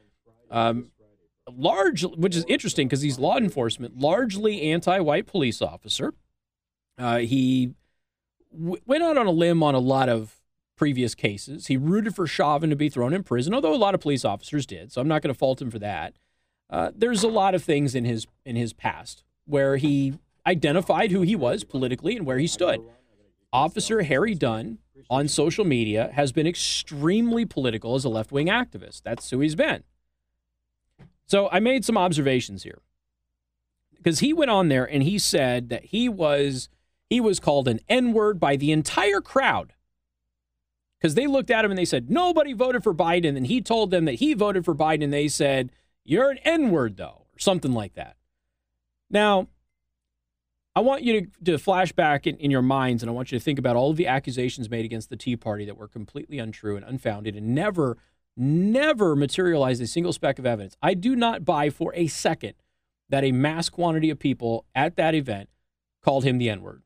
um, 0.50 0.90
large, 1.50 2.02
which 2.05 2.37
is 2.37 2.44
interesting 2.49 2.88
because 2.88 3.02
he's 3.02 3.19
law 3.19 3.37
enforcement, 3.37 3.99
largely 3.99 4.62
anti 4.62 4.99
white 5.00 5.26
police 5.26 5.62
officer. 5.62 6.14
Uh, 6.96 7.19
he 7.19 7.75
w- 8.52 8.81
went 8.87 9.02
out 9.02 9.16
on 9.16 9.26
a 9.26 9.31
limb 9.31 9.62
on 9.62 9.75
a 9.75 9.78
lot 9.78 10.08
of 10.08 10.37
previous 10.76 11.14
cases. 11.14 11.66
He 11.66 11.76
rooted 11.76 12.14
for 12.14 12.26
Chauvin 12.26 12.70
to 12.70 12.76
be 12.76 12.88
thrown 12.88 13.12
in 13.12 13.22
prison, 13.22 13.55
although 13.55 13.75
a 13.75 13.76
lot 13.76 13.94
of 13.94 14.00
police 14.00 14.25
officers 14.25 14.66
did. 14.66 14.93
So 14.93 15.00
I'm 15.00 15.08
not 15.08 15.22
going 15.22 15.32
to 15.32 15.38
fault 15.38 15.60
him 15.60 15.70
for 15.70 15.78
that. 15.81 16.14
Uh, 16.70 16.90
there's 16.94 17.22
a 17.22 17.28
lot 17.28 17.55
of 17.55 17.62
things 17.62 17.94
in 17.94 18.05
his 18.05 18.26
in 18.44 18.56
his 18.56 18.72
past 18.72 19.25
where 19.46 19.76
he 19.76 20.14
identified 20.46 21.10
who 21.10 21.22
he 21.22 21.34
was 21.34 21.64
politically 21.64 22.16
and 22.16 22.26
where 22.26 22.38
he 22.38 22.46
stood. 22.46 22.81
Officer 23.52 24.02
Harry 24.02 24.34
Dunn 24.34 24.78
on 25.11 25.29
social 25.29 25.65
media 25.65 26.11
has 26.15 26.33
been 26.33 26.47
extremely 26.47 27.45
political 27.45 27.95
as 27.95 28.05
a 28.05 28.09
left 28.09 28.33
wing 28.33 28.47
activist. 28.47 29.03
That's 29.03 29.31
who 29.31 29.41
he's 29.41 29.55
been. 29.55 29.83
So 31.27 31.49
I 31.50 31.61
made 31.61 31.85
some 31.85 31.99
observations 31.99 32.62
here 32.62 32.81
because 33.97 34.21
he 34.21 34.33
went 34.33 34.50
on 34.50 34.69
there 34.69 34.85
and 34.85 35.03
he 35.03 35.19
said 35.19 35.69
that 35.69 35.87
he 35.87 36.09
was 36.09 36.69
he 37.09 37.21
was 37.21 37.41
called 37.41 37.69
an 37.69 37.81
N 37.89 38.12
word 38.12 38.39
by 38.39 38.56
the 38.56 38.73
entire 38.73 39.21
crowd 39.21 39.73
because 40.99 41.15
they 41.15 41.27
looked 41.27 41.51
at 41.51 41.65
him 41.65 41.71
and 41.71 41.79
they 41.79 41.85
said, 41.85 42.11
nobody 42.11 42.53
voted 42.53 42.83
for 42.83 42.93
Biden. 42.94 43.37
And 43.37 43.47
he 43.47 43.61
told 43.61 43.91
them 43.91 44.05
that 44.05 44.17
he 44.17 44.35
voted 44.35 44.65
for 44.65 44.75
Biden. 44.75 45.05
And 45.05 45.12
they 45.12 45.29
said, 45.29 45.71
you're 46.05 46.31
an 46.31 46.39
N 46.39 46.71
word, 46.71 46.97
though, 46.97 47.27
or 47.33 47.39
something 47.39 47.73
like 47.73 47.94
that. 47.94 48.17
Now, 49.11 49.49
I 50.79 50.81
want 50.81 51.03
you 51.03 51.23
to, 51.23 51.27
to 51.47 51.58
flash 51.58 51.91
back 51.91 52.25
in, 52.25 52.37
in 52.37 52.53
your 52.53 52.63
minds 52.63 53.03
and 53.03 53.11
I 53.11 53.13
want 53.13 53.32
you 53.32 53.39
to 53.39 53.44
think 53.44 53.58
about 53.58 53.75
all 53.75 53.91
of 53.91 53.97
the 53.97 54.06
accusations 54.06 54.70
made 54.70 54.85
against 54.85 55.11
the 55.11 55.17
Tea 55.17 55.35
Party 55.35 55.65
that 55.65 55.77
were 55.77 55.89
completely 55.89 56.39
untrue 56.39 56.77
and 56.77 56.85
unfounded 56.85 57.35
and 57.35 57.53
never, 57.53 57.99
never 58.37 59.17
materialized 59.17 59.82
a 59.82 59.89
single 59.89 60.13
speck 60.13 60.39
of 60.39 60.47
evidence. 60.47 60.77
I 60.81 60.94
do 60.94 61.17
not 61.17 61.44
buy 61.44 61.70
for 61.70 61.93
a 61.97 62.06
second 62.06 62.55
that 63.08 63.25
a 63.25 63.32
mass 63.32 63.69
quantity 63.69 64.08
of 64.08 64.20
people 64.20 64.67
at 64.73 64.94
that 64.94 65.17
event 65.17 65.49
called 66.01 66.23
him 66.23 66.39
the 66.39 66.49
N 66.49 66.63
word. 66.63 66.85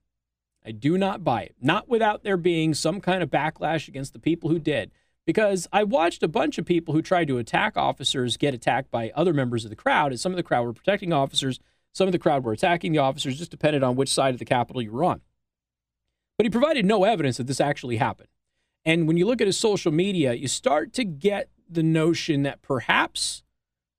I 0.64 0.70
do 0.70 0.96
not 0.96 1.22
buy 1.22 1.42
it. 1.42 1.54
Not 1.60 1.86
without 1.86 2.22
there 2.22 2.38
being 2.38 2.72
some 2.72 2.98
kind 2.98 3.22
of 3.22 3.28
backlash 3.30 3.88
against 3.88 4.14
the 4.14 4.18
people 4.18 4.48
who 4.48 4.58
did. 4.58 4.90
Because 5.26 5.68
I 5.70 5.84
watched 5.84 6.22
a 6.22 6.28
bunch 6.28 6.56
of 6.56 6.64
people 6.64 6.94
who 6.94 7.02
tried 7.02 7.28
to 7.28 7.36
attack 7.36 7.76
officers 7.76 8.38
get 8.38 8.54
attacked 8.54 8.90
by 8.90 9.12
other 9.14 9.34
members 9.34 9.64
of 9.64 9.70
the 9.70 9.76
crowd, 9.76 10.12
and 10.12 10.18
some 10.18 10.32
of 10.32 10.36
the 10.36 10.42
crowd 10.42 10.64
were 10.64 10.72
protecting 10.72 11.12
officers, 11.12 11.60
some 11.92 12.08
of 12.08 12.12
the 12.12 12.18
crowd 12.18 12.44
were 12.44 12.52
attacking 12.52 12.92
the 12.92 12.98
officers, 12.98 13.38
just 13.38 13.50
depended 13.50 13.82
on 13.82 13.96
which 13.96 14.12
side 14.12 14.34
of 14.34 14.38
the 14.38 14.44
Capitol 14.44 14.82
you 14.82 14.92
were 14.92 15.04
on. 15.04 15.20
But 16.36 16.46
he 16.46 16.50
provided 16.50 16.84
no 16.84 17.04
evidence 17.04 17.36
that 17.36 17.46
this 17.46 17.60
actually 17.60 17.96
happened. 17.96 18.28
And 18.84 19.06
when 19.06 19.16
you 19.16 19.26
look 19.26 19.40
at 19.40 19.46
his 19.46 19.58
social 19.58 19.92
media, 19.92 20.32
you 20.32 20.48
start 20.48 20.92
to 20.94 21.04
get 21.04 21.48
the 21.68 21.82
notion 21.82 22.42
that 22.42 22.62
perhaps 22.62 23.42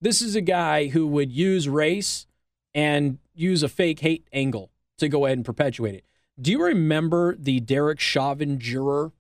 this 0.01 0.21
is 0.21 0.35
a 0.35 0.41
guy 0.41 0.87
who 0.87 1.07
would 1.07 1.31
use 1.31 1.69
race 1.69 2.27
and 2.73 3.19
use 3.33 3.63
a 3.63 3.69
fake 3.69 3.99
hate 3.99 4.27
angle 4.33 4.71
to 4.97 5.07
go 5.07 5.25
ahead 5.25 5.37
and 5.37 5.45
perpetuate 5.45 5.95
it. 5.95 6.03
Do 6.41 6.51
you 6.51 6.63
remember 6.63 7.35
the 7.35 7.59
Derek 7.59 7.99
Chauvin 7.99 8.59
juror 8.59 9.11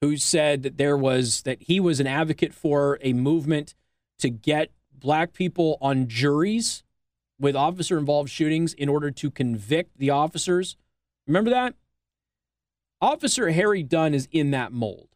who 0.00 0.16
said 0.16 0.62
that 0.62 0.78
there 0.78 0.96
was 0.96 1.42
that 1.42 1.62
he 1.62 1.78
was 1.78 2.00
an 2.00 2.06
advocate 2.06 2.54
for 2.54 2.98
a 3.02 3.12
movement 3.12 3.74
to 4.18 4.30
get 4.30 4.70
black 4.92 5.32
people 5.32 5.78
on 5.80 6.08
juries 6.08 6.82
with 7.38 7.56
officer 7.56 7.98
involved 7.98 8.30
shootings 8.30 8.72
in 8.74 8.88
order 8.88 9.10
to 9.10 9.30
convict 9.30 9.98
the 9.98 10.10
officers? 10.10 10.76
Remember 11.26 11.50
that? 11.50 11.74
Officer 13.00 13.50
Harry 13.50 13.82
Dunn 13.82 14.14
is 14.14 14.28
in 14.32 14.50
that 14.50 14.72
mold. 14.72 15.08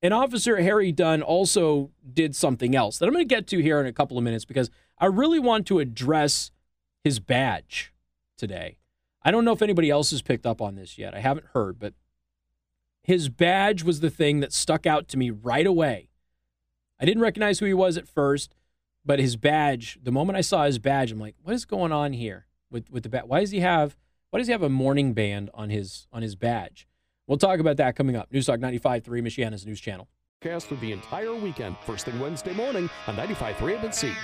And 0.00 0.14
Officer 0.14 0.60
Harry 0.60 0.92
Dunn 0.92 1.22
also 1.22 1.90
did 2.12 2.36
something 2.36 2.76
else 2.76 2.98
that 2.98 3.06
I'm 3.06 3.12
going 3.12 3.26
to 3.26 3.34
get 3.34 3.48
to 3.48 3.60
here 3.60 3.80
in 3.80 3.86
a 3.86 3.92
couple 3.92 4.16
of 4.16 4.22
minutes 4.22 4.44
because 4.44 4.70
I 4.98 5.06
really 5.06 5.40
want 5.40 5.66
to 5.68 5.80
address 5.80 6.52
his 7.02 7.18
badge 7.18 7.92
today. 8.36 8.78
I 9.22 9.32
don't 9.32 9.44
know 9.44 9.52
if 9.52 9.62
anybody 9.62 9.90
else 9.90 10.12
has 10.12 10.22
picked 10.22 10.46
up 10.46 10.62
on 10.62 10.76
this 10.76 10.98
yet. 10.98 11.14
I 11.14 11.20
haven't 11.20 11.46
heard, 11.52 11.80
but 11.80 11.94
his 13.02 13.28
badge 13.28 13.82
was 13.82 14.00
the 14.00 14.10
thing 14.10 14.40
that 14.40 14.52
stuck 14.52 14.86
out 14.86 15.08
to 15.08 15.16
me 15.16 15.30
right 15.30 15.66
away. 15.66 16.10
I 17.00 17.04
didn't 17.04 17.22
recognize 17.22 17.58
who 17.58 17.66
he 17.66 17.74
was 17.74 17.96
at 17.96 18.06
first, 18.06 18.54
but 19.08 19.18
his 19.18 19.36
badge, 19.36 19.98
the 20.02 20.12
moment 20.12 20.36
I 20.36 20.42
saw 20.42 20.66
his 20.66 20.78
badge, 20.78 21.10
I'm 21.10 21.18
like, 21.18 21.34
what 21.42 21.54
is 21.54 21.64
going 21.64 21.92
on 21.92 22.12
here 22.12 22.44
with 22.70 22.90
with 22.90 23.04
the 23.04 23.08
badge? 23.08 23.24
Why 23.26 23.40
does 23.40 23.50
he 23.50 23.60
have 23.60 23.96
why 24.28 24.38
does 24.38 24.48
he 24.48 24.52
have 24.52 24.62
a 24.62 24.68
mourning 24.68 25.14
band 25.14 25.48
on 25.54 25.70
his 25.70 26.06
on 26.12 26.20
his 26.20 26.36
badge? 26.36 26.86
We'll 27.26 27.38
talk 27.38 27.58
about 27.58 27.78
that 27.78 27.96
coming 27.96 28.16
up. 28.16 28.30
News 28.30 28.46
Talk 28.46 28.60
95.3, 28.60 29.04
Michiana's 29.04 29.64
news 29.66 29.80
channel. 29.80 30.08
Cast 30.42 30.66
for 30.66 30.74
the 30.76 30.92
entire 30.92 31.34
weekend, 31.34 31.76
first 31.86 32.04
thing 32.04 32.20
Wednesday 32.20 32.52
morning 32.52 32.90
on 33.06 33.16
95.3 33.16 33.78
MNC. 33.78 34.14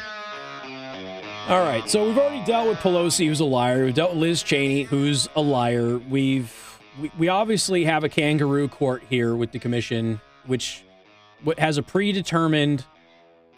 All 1.49 1.65
right, 1.65 1.89
so 1.89 2.07
we've 2.07 2.17
already 2.17 2.45
dealt 2.45 2.69
with 2.69 2.79
Pelosi, 2.79 3.27
who's 3.27 3.41
a 3.41 3.45
liar. 3.45 3.87
We've 3.87 3.95
dealt 3.95 4.11
with 4.13 4.21
Liz 4.21 4.43
Cheney, 4.43 4.83
who's 4.83 5.29
a 5.35 5.41
liar. 5.41 5.97
We've 5.99 6.79
we, 7.01 7.11
we 7.19 7.29
obviously 7.29 7.85
have 7.85 8.05
a 8.05 8.11
kangaroo 8.11 8.69
court 8.69 9.03
here 9.09 9.35
with 9.35 9.53
the 9.53 9.59
commission, 9.59 10.21
which 10.45 10.85
has 11.57 11.79
a 11.79 11.83
predetermined, 11.83 12.85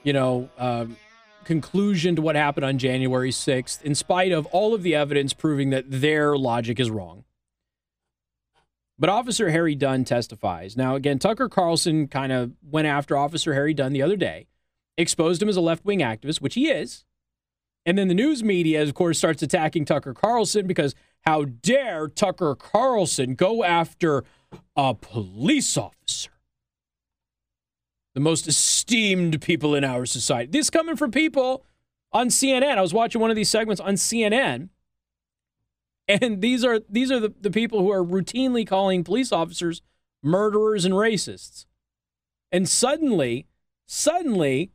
you 0.05 0.13
know, 0.13 0.49
um, 0.57 0.97
conclusion 1.47 2.17
to 2.17 2.23
what 2.23 2.37
happened 2.37 2.67
on 2.67 2.77
January 2.77 3.31
6th, 3.31 3.81
in 3.83 3.95
spite 3.95 4.33
of 4.33 4.45
all 4.47 4.75
of 4.75 4.83
the 4.83 4.95
evidence 4.95 5.33
proving 5.33 5.71
that 5.71 5.85
their 5.87 6.37
logic 6.37 6.79
is 6.79 6.91
wrong. 6.91 7.25
But 8.99 9.11
Officer 9.11 9.51
Harry 9.51 9.75
Dunn 9.75 10.05
testifies. 10.05 10.77
Now, 10.77 10.97
again, 10.97 11.19
Tucker 11.19 11.49
Carlson 11.49 12.09
kind 12.09 12.33
of 12.33 12.53
went 12.63 12.89
after 12.89 13.17
Officer 13.17 13.55
Harry 13.55 13.75
Dunn 13.75 13.93
the 13.93 14.03
other 14.03 14.17
day, 14.17 14.49
exposed 14.99 15.41
him 15.41 15.49
as 15.49 15.57
a 15.57 15.61
left 15.61 15.85
wing 15.85 16.01
activist, 16.01 16.41
which 16.41 16.55
he 16.55 16.69
is. 16.69 17.05
And 17.85 17.97
then 17.97 18.09
the 18.09 18.15
news 18.15 18.43
media, 18.43 18.83
of 18.83 18.95
course, 18.95 19.19
starts 19.19 19.43
attacking 19.43 19.85
Tucker 19.85 20.15
Carlson 20.15 20.67
because 20.67 20.95
how 21.21 21.45
dare 21.45 22.09
Tucker 22.09 22.57
Carlson 22.57 23.35
go 23.37 23.63
after 23.63 24.25
a 24.75 24.95
police 24.95 25.77
officer? 25.77 26.31
The 28.17 28.21
most 28.21 28.49
esteemed 28.49 29.43
people 29.43 29.75
in 29.75 29.85
our 29.85 30.07
society. 30.07 30.51
This 30.51 30.71
coming 30.71 30.97
from 30.97 31.11
people 31.11 31.67
on 32.13 32.29
CNN. 32.29 32.79
I 32.79 32.81
was 32.81 32.95
watching 32.95 33.21
one 33.21 33.29
of 33.29 33.37
these 33.37 33.51
segments 33.51 33.79
on 33.79 33.93
CNN. 33.93 34.71
And 36.09 36.41
these 36.41 36.65
are 36.65 36.81
these 36.89 37.11
are 37.13 37.21
the, 37.21 37.35
the 37.39 37.51
people 37.51 37.81
who 37.81 37.93
are 37.93 38.03
routinely 38.03 38.67
calling 38.67 39.05
police 39.05 39.33
officers 39.33 39.83
murderers 40.23 40.87
and 40.87 40.95
racists. 40.95 41.67
And 42.51 42.67
suddenly, 42.67 43.49
suddenly, 43.85 44.71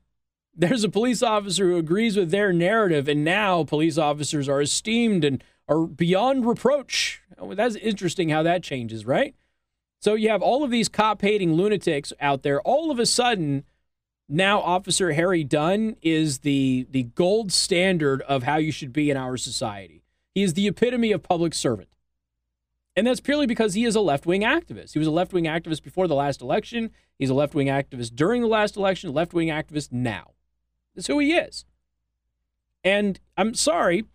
there's 0.54 0.84
a 0.84 0.90
police 0.90 1.24
officer 1.24 1.72
who 1.72 1.78
agrees 1.78 2.16
with 2.16 2.30
their 2.30 2.54
narrative, 2.54 3.08
and 3.08 3.24
now 3.24 3.64
police 3.64 3.98
officers 3.98 4.48
are 4.48 4.62
esteemed 4.62 5.24
and 5.24 5.44
are 5.68 5.88
beyond 5.88 6.46
reproach. 6.46 7.24
That's 7.42 7.76
interesting 7.78 8.30
how 8.30 8.44
that 8.44 8.62
changes, 8.62 9.04
right? 9.04 9.34
So 10.02 10.16
you 10.16 10.30
have 10.30 10.42
all 10.42 10.64
of 10.64 10.72
these 10.72 10.90
cop 10.90 11.22
hating 11.22 11.54
lunatics 11.54 12.12
out 12.20 12.42
there. 12.42 12.60
All 12.62 12.90
of 12.90 13.00
a 13.00 13.06
sudden, 13.06 13.64
now 14.28 14.60
Officer 14.60 15.14
Harry 15.14 15.44
Dunn 15.44 15.96
is 16.02 16.40
the 16.40 16.88
the 16.90 17.04
gold 17.04 17.52
standard 17.52 18.22
of 18.24 18.44
how 18.44 18.58
you 18.58 18.72
should 18.72 18.92
be 18.92 19.12
in 19.12 19.18
our 19.18 19.38
society. 19.38 20.04
He 20.34 20.42
is 20.42 20.54
the 20.54 20.68
epitome 20.68 21.12
of 21.12 21.22
public 21.22 21.54
servant. 21.54 21.90
And 22.96 23.08
that's 23.08 23.22
purely 23.22 23.46
because 23.46 23.74
he 23.74 23.86
is 23.86 23.96
a 23.96 24.02
left 24.02 24.26
wing 24.26 24.42
activist. 24.42 24.94
He 24.94 25.00
was 25.00 25.08
a 25.08 25.12
left 25.12 25.34
wing 25.34 25.46
activist 25.46 25.84
before 25.84 26.08
the 26.08 26.16
last 26.16 26.42
election. 26.42 26.92
He's 27.18 27.30
a 27.30 27.34
left 27.34 27.54
wing 27.54 27.68
activist 27.68 28.16
during 28.16 28.42
the 28.42 28.48
last 28.48 28.76
election, 28.76 29.14
left 29.14 29.34
wing 29.34 29.48
activist 29.48 29.92
now. 29.92 30.32
That's 30.96 31.08
who 31.08 31.20
he 31.20 31.34
is. 31.34 31.64
And 32.84 33.20
I'm 33.38 33.54
sorry, 33.54 34.06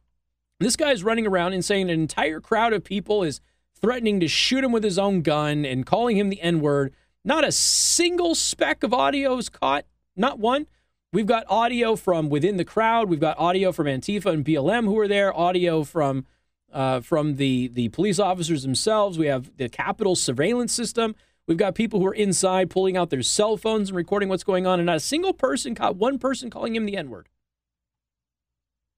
this 0.58 0.76
guy 0.76 0.90
is 0.90 1.04
running 1.04 1.26
around 1.26 1.52
and 1.52 1.64
saying 1.64 1.90
an 1.90 2.00
entire 2.00 2.40
crowd 2.40 2.72
of 2.72 2.84
people 2.84 3.22
is 3.22 3.40
threatening 3.80 4.20
to 4.20 4.28
shoot 4.28 4.64
him 4.64 4.72
with 4.72 4.84
his 4.84 4.98
own 4.98 5.22
gun 5.22 5.64
and 5.64 5.86
calling 5.86 6.16
him 6.16 6.28
the 6.28 6.40
N 6.40 6.60
word. 6.60 6.92
Not 7.24 7.44
a 7.44 7.52
single 7.52 8.34
speck 8.34 8.82
of 8.82 8.94
audio 8.94 9.36
is 9.36 9.48
caught, 9.48 9.84
not 10.14 10.38
one. 10.38 10.66
We've 11.12 11.26
got 11.26 11.44
audio 11.48 11.96
from 11.96 12.28
within 12.28 12.56
the 12.56 12.64
crowd. 12.64 13.08
We've 13.08 13.20
got 13.20 13.38
audio 13.38 13.72
from 13.72 13.86
Antifa 13.86 14.26
and 14.26 14.44
BLM 14.44 14.84
who 14.84 14.98
are 14.98 15.08
there. 15.08 15.36
Audio 15.36 15.82
from 15.82 16.26
uh, 16.72 17.00
from 17.00 17.36
the 17.36 17.68
the 17.68 17.88
police 17.88 18.18
officers 18.18 18.62
themselves. 18.62 19.18
We 19.18 19.26
have 19.26 19.56
the 19.56 19.68
Capitol 19.68 20.14
surveillance 20.14 20.72
system. 20.72 21.14
We've 21.46 21.56
got 21.56 21.74
people 21.74 22.00
who 22.00 22.06
are 22.06 22.14
inside 22.14 22.70
pulling 22.70 22.96
out 22.96 23.10
their 23.10 23.22
cell 23.22 23.56
phones 23.56 23.88
and 23.90 23.96
recording 23.96 24.28
what's 24.28 24.44
going 24.44 24.66
on, 24.66 24.80
and 24.80 24.86
not 24.86 24.96
a 24.96 25.00
single 25.00 25.32
person 25.32 25.74
caught 25.74 25.96
one 25.96 26.18
person 26.18 26.50
calling 26.50 26.74
him 26.74 26.86
the 26.86 26.96
N 26.96 27.08
word. 27.08 27.28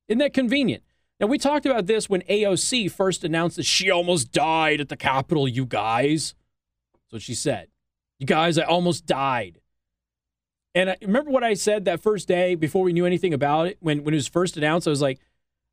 Isn't 0.09 0.19
that 0.19 0.33
convenient? 0.33 0.83
Now, 1.21 1.27
we 1.27 1.39
talked 1.39 1.67
about 1.67 1.87
this 1.87 2.09
when 2.09 2.23
AOC 2.23 2.91
first 2.91 3.25
announced 3.25 3.57
that 3.57 3.67
she 3.67 3.91
almost 3.91 4.31
died 4.31 4.81
at 4.81 4.89
the 4.89 4.97
Capitol, 4.97 5.49
you 5.49 5.67
guys. 5.67 6.35
That's 6.95 7.13
what 7.13 7.23
she 7.23 7.35
said. 7.35 7.69
You 8.19 8.27
guys, 8.27 8.59
I 8.59 8.63
almost 8.63 9.07
died. 9.07 9.61
And 10.75 10.91
I 10.91 10.97
remember 11.03 11.31
what 11.31 11.43
I 11.43 11.55
said 11.55 11.85
that 11.87 12.01
first 12.01 12.29
day 12.29 12.55
before 12.55 12.85
we 12.85 12.93
knew 12.93 13.07
anything 13.07 13.35
about 13.35 13.67
it. 13.67 13.79
When, 13.81 14.05
when 14.05 14.15
it 14.15 14.19
was 14.19 14.29
first 14.29 14.57
announced, 14.57 14.87
I 14.87 14.91
was 14.91 15.03
like, 15.03 15.19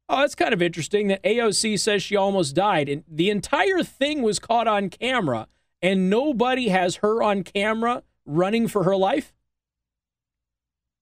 oh, 0.09 0.21
that's 0.21 0.35
kind 0.35 0.53
of 0.53 0.61
interesting 0.61 1.07
that 1.09 1.23
AOC 1.23 1.79
says 1.79 2.01
she 2.01 2.15
almost 2.15 2.55
died. 2.55 2.89
And 2.89 3.03
the 3.07 3.29
entire 3.29 3.83
thing 3.83 4.23
was 4.23 4.39
caught 4.39 4.67
on 4.67 4.89
camera 4.89 5.47
and 5.81 6.09
nobody 6.09 6.69
has 6.69 6.97
her 6.97 7.21
on 7.21 7.43
camera 7.43 8.01
running 8.25 8.67
for 8.67 8.83
her 8.83 8.95
life? 8.95 9.33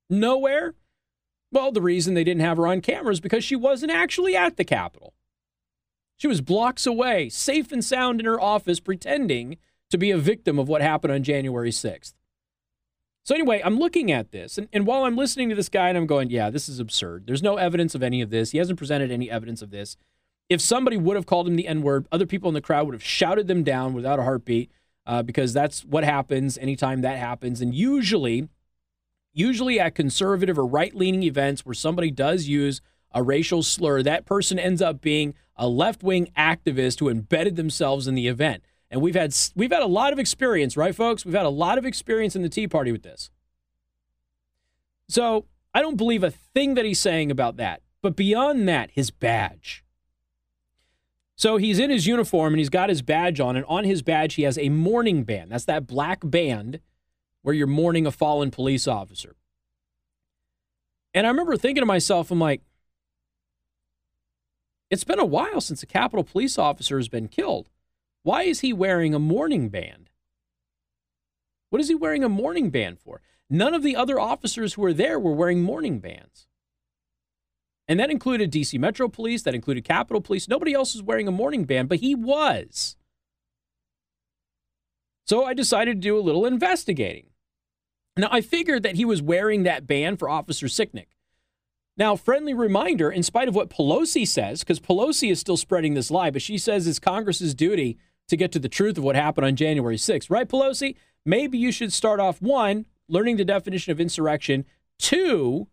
Nowhere? 0.09 0.75
Well, 1.53 1.71
the 1.71 1.81
reason 1.81 2.15
they 2.15 2.23
didn't 2.23 2.41
have 2.41 2.57
her 2.57 2.65
on 2.65 2.81
camera 2.81 3.13
is 3.13 3.19
because 3.19 3.43
she 3.43 3.55
wasn't 3.55 3.91
actually 3.91 4.35
at 4.35 4.57
the 4.57 4.63
Capitol. 4.63 5.13
She 6.17 6.27
was 6.27 6.41
blocks 6.41 6.87
away, 6.87 7.29
safe 7.29 7.71
and 7.71 7.85
sound 7.85 8.19
in 8.19 8.25
her 8.25 8.41
office, 8.41 8.79
pretending 8.79 9.57
to 9.91 9.99
be 9.99 10.09
a 10.09 10.17
victim 10.17 10.57
of 10.57 10.67
what 10.67 10.81
happened 10.81 11.13
on 11.13 11.21
January 11.21 11.69
6th. 11.69 12.13
So, 13.23 13.35
anyway, 13.35 13.61
I'm 13.63 13.77
looking 13.77 14.11
at 14.11 14.31
this, 14.31 14.57
and, 14.57 14.67
and 14.73 14.87
while 14.87 15.05
I'm 15.05 15.15
listening 15.15 15.49
to 15.49 15.55
this 15.55 15.69
guy 15.69 15.89
and 15.89 15.97
I'm 15.97 16.07
going, 16.07 16.31
yeah, 16.31 16.49
this 16.49 16.67
is 16.67 16.79
absurd. 16.79 17.27
There's 17.27 17.43
no 17.43 17.57
evidence 17.57 17.93
of 17.93 18.01
any 18.01 18.21
of 18.21 18.31
this. 18.31 18.51
He 18.51 18.57
hasn't 18.57 18.79
presented 18.79 19.11
any 19.11 19.29
evidence 19.29 19.61
of 19.61 19.69
this. 19.69 19.95
If 20.49 20.59
somebody 20.59 20.97
would 20.97 21.15
have 21.15 21.27
called 21.27 21.47
him 21.47 21.55
the 21.55 21.67
N 21.67 21.83
word, 21.83 22.07
other 22.11 22.25
people 22.25 22.49
in 22.49 22.55
the 22.55 22.61
crowd 22.61 22.87
would 22.87 22.95
have 22.95 23.03
shouted 23.03 23.47
them 23.47 23.63
down 23.63 23.93
without 23.93 24.19
a 24.19 24.23
heartbeat 24.23 24.71
uh, 25.05 25.21
because 25.21 25.53
that's 25.53 25.85
what 25.85 26.03
happens 26.03 26.57
anytime 26.57 27.01
that 27.01 27.17
happens. 27.17 27.61
And 27.61 27.75
usually, 27.75 28.49
usually 29.33 29.79
at 29.79 29.95
conservative 29.95 30.57
or 30.57 30.65
right 30.65 30.95
leaning 30.95 31.23
events 31.23 31.65
where 31.65 31.73
somebody 31.73 32.11
does 32.11 32.47
use 32.47 32.81
a 33.11 33.21
racial 33.21 33.63
slur, 33.63 34.01
that 34.03 34.25
person 34.25 34.57
ends 34.57 34.81
up 34.81 35.01
being 35.01 35.33
a 35.55 35.67
left 35.67 36.03
wing 36.03 36.31
activist 36.37 36.99
who 36.99 37.09
embedded 37.09 37.55
themselves 37.55 38.07
in 38.07 38.15
the 38.15 38.27
event. 38.27 38.63
And 38.89 39.01
we've 39.01 39.15
had 39.15 39.35
we've 39.55 39.71
had 39.71 39.81
a 39.81 39.87
lot 39.87 40.13
of 40.13 40.19
experience, 40.19 40.77
right, 40.77 40.95
folks? 40.95 41.25
We've 41.25 41.33
had 41.33 41.45
a 41.45 41.49
lot 41.49 41.77
of 41.77 41.85
experience 41.85 42.35
in 42.35 42.43
the 42.43 42.49
Tea 42.49 42.67
Party 42.67 42.91
with 42.91 43.03
this. 43.03 43.31
So 45.09 45.45
I 45.73 45.81
don't 45.81 45.97
believe 45.97 46.23
a 46.23 46.31
thing 46.31 46.75
that 46.75 46.85
he's 46.85 46.99
saying 46.99 47.31
about 47.31 47.57
that. 47.57 47.81
But 48.01 48.15
beyond 48.15 48.67
that, 48.67 48.91
his 48.91 49.11
badge. 49.11 49.83
So 51.35 51.57
he's 51.57 51.79
in 51.79 51.89
his 51.89 52.05
uniform 52.05 52.53
and 52.53 52.59
he's 52.59 52.69
got 52.69 52.89
his 52.89 53.01
badge 53.01 53.39
on, 53.39 53.55
and 53.55 53.65
on 53.65 53.83
his 53.83 54.01
badge 54.01 54.35
he 54.35 54.43
has 54.43 54.57
a 54.57 54.69
mourning 54.69 55.23
band. 55.23 55.51
That's 55.51 55.65
that 55.65 55.87
black 55.87 56.19
band 56.23 56.79
where 57.43 57.53
you're 57.53 57.67
mourning 57.67 58.07
a 58.07 58.11
fallen 58.11 58.49
police 58.49 58.87
officer. 58.87 59.35
And 61.13 61.27
I 61.27 61.29
remember 61.29 61.55
thinking 61.55 61.81
to 61.81 61.85
myself, 61.85 62.31
I'm 62.31 62.39
like, 62.39 62.61
it's 64.89 65.03
been 65.03 65.19
a 65.19 65.25
while 65.25 65.61
since 65.61 65.83
a 65.83 65.87
Capitol 65.87 66.23
police 66.23 66.57
officer 66.57 66.97
has 66.97 67.07
been 67.07 67.27
killed. 67.27 67.69
Why 68.23 68.43
is 68.43 68.61
he 68.61 68.73
wearing 68.73 69.13
a 69.13 69.19
mourning 69.19 69.69
band? 69.69 70.09
What 71.69 71.81
is 71.81 71.87
he 71.87 71.95
wearing 71.95 72.23
a 72.23 72.29
mourning 72.29 72.69
band 72.69 72.99
for? 72.99 73.21
None 73.49 73.73
of 73.73 73.83
the 73.83 73.95
other 73.95 74.19
officers 74.19 74.73
who 74.73 74.81
were 74.81 74.93
there 74.93 75.19
were 75.19 75.33
wearing 75.33 75.61
mourning 75.61 75.99
bands. 75.99 76.47
And 77.87 77.99
that 77.99 78.09
included 78.09 78.51
DC 78.51 78.79
Metro 78.79 79.09
Police, 79.09 79.43
that 79.43 79.55
included 79.55 79.83
Capitol 79.83 80.21
Police. 80.21 80.47
Nobody 80.47 80.73
else 80.73 80.93
was 80.93 81.03
wearing 81.03 81.27
a 81.27 81.31
mourning 81.31 81.65
band, 81.65 81.89
but 81.89 81.99
he 81.99 82.15
was. 82.15 82.95
So 85.25 85.43
I 85.43 85.53
decided 85.53 85.95
to 85.95 86.07
do 86.07 86.17
a 86.17 86.21
little 86.21 86.45
investigating. 86.45 87.32
Now, 88.15 88.29
I 88.31 88.41
figured 88.41 88.83
that 88.83 88.95
he 88.95 89.05
was 89.05 89.21
wearing 89.21 89.63
that 89.63 89.87
band 89.87 90.19
for 90.19 90.29
Officer 90.29 90.67
Sicknick. 90.67 91.07
Now, 91.97 92.15
friendly 92.15 92.53
reminder 92.53 93.11
in 93.11 93.23
spite 93.23 93.47
of 93.47 93.55
what 93.55 93.69
Pelosi 93.69 94.27
says, 94.27 94.59
because 94.59 94.79
Pelosi 94.79 95.31
is 95.31 95.39
still 95.39 95.57
spreading 95.57 95.93
this 95.93 96.11
lie, 96.11 96.31
but 96.31 96.41
she 96.41 96.57
says 96.57 96.87
it's 96.87 96.99
Congress's 96.99 97.53
duty 97.53 97.97
to 98.27 98.37
get 98.37 98.51
to 98.51 98.59
the 98.59 98.69
truth 98.69 98.97
of 98.97 99.03
what 99.03 99.15
happened 99.15 99.45
on 99.45 99.55
January 99.55 99.97
6th, 99.97 100.29
right, 100.29 100.47
Pelosi? 100.47 100.95
Maybe 101.25 101.57
you 101.57 101.71
should 101.71 101.93
start 101.93 102.19
off 102.19 102.41
one, 102.41 102.85
learning 103.07 103.37
the 103.37 103.45
definition 103.45 103.91
of 103.91 103.99
insurrection, 103.99 104.65
two, 104.97 105.67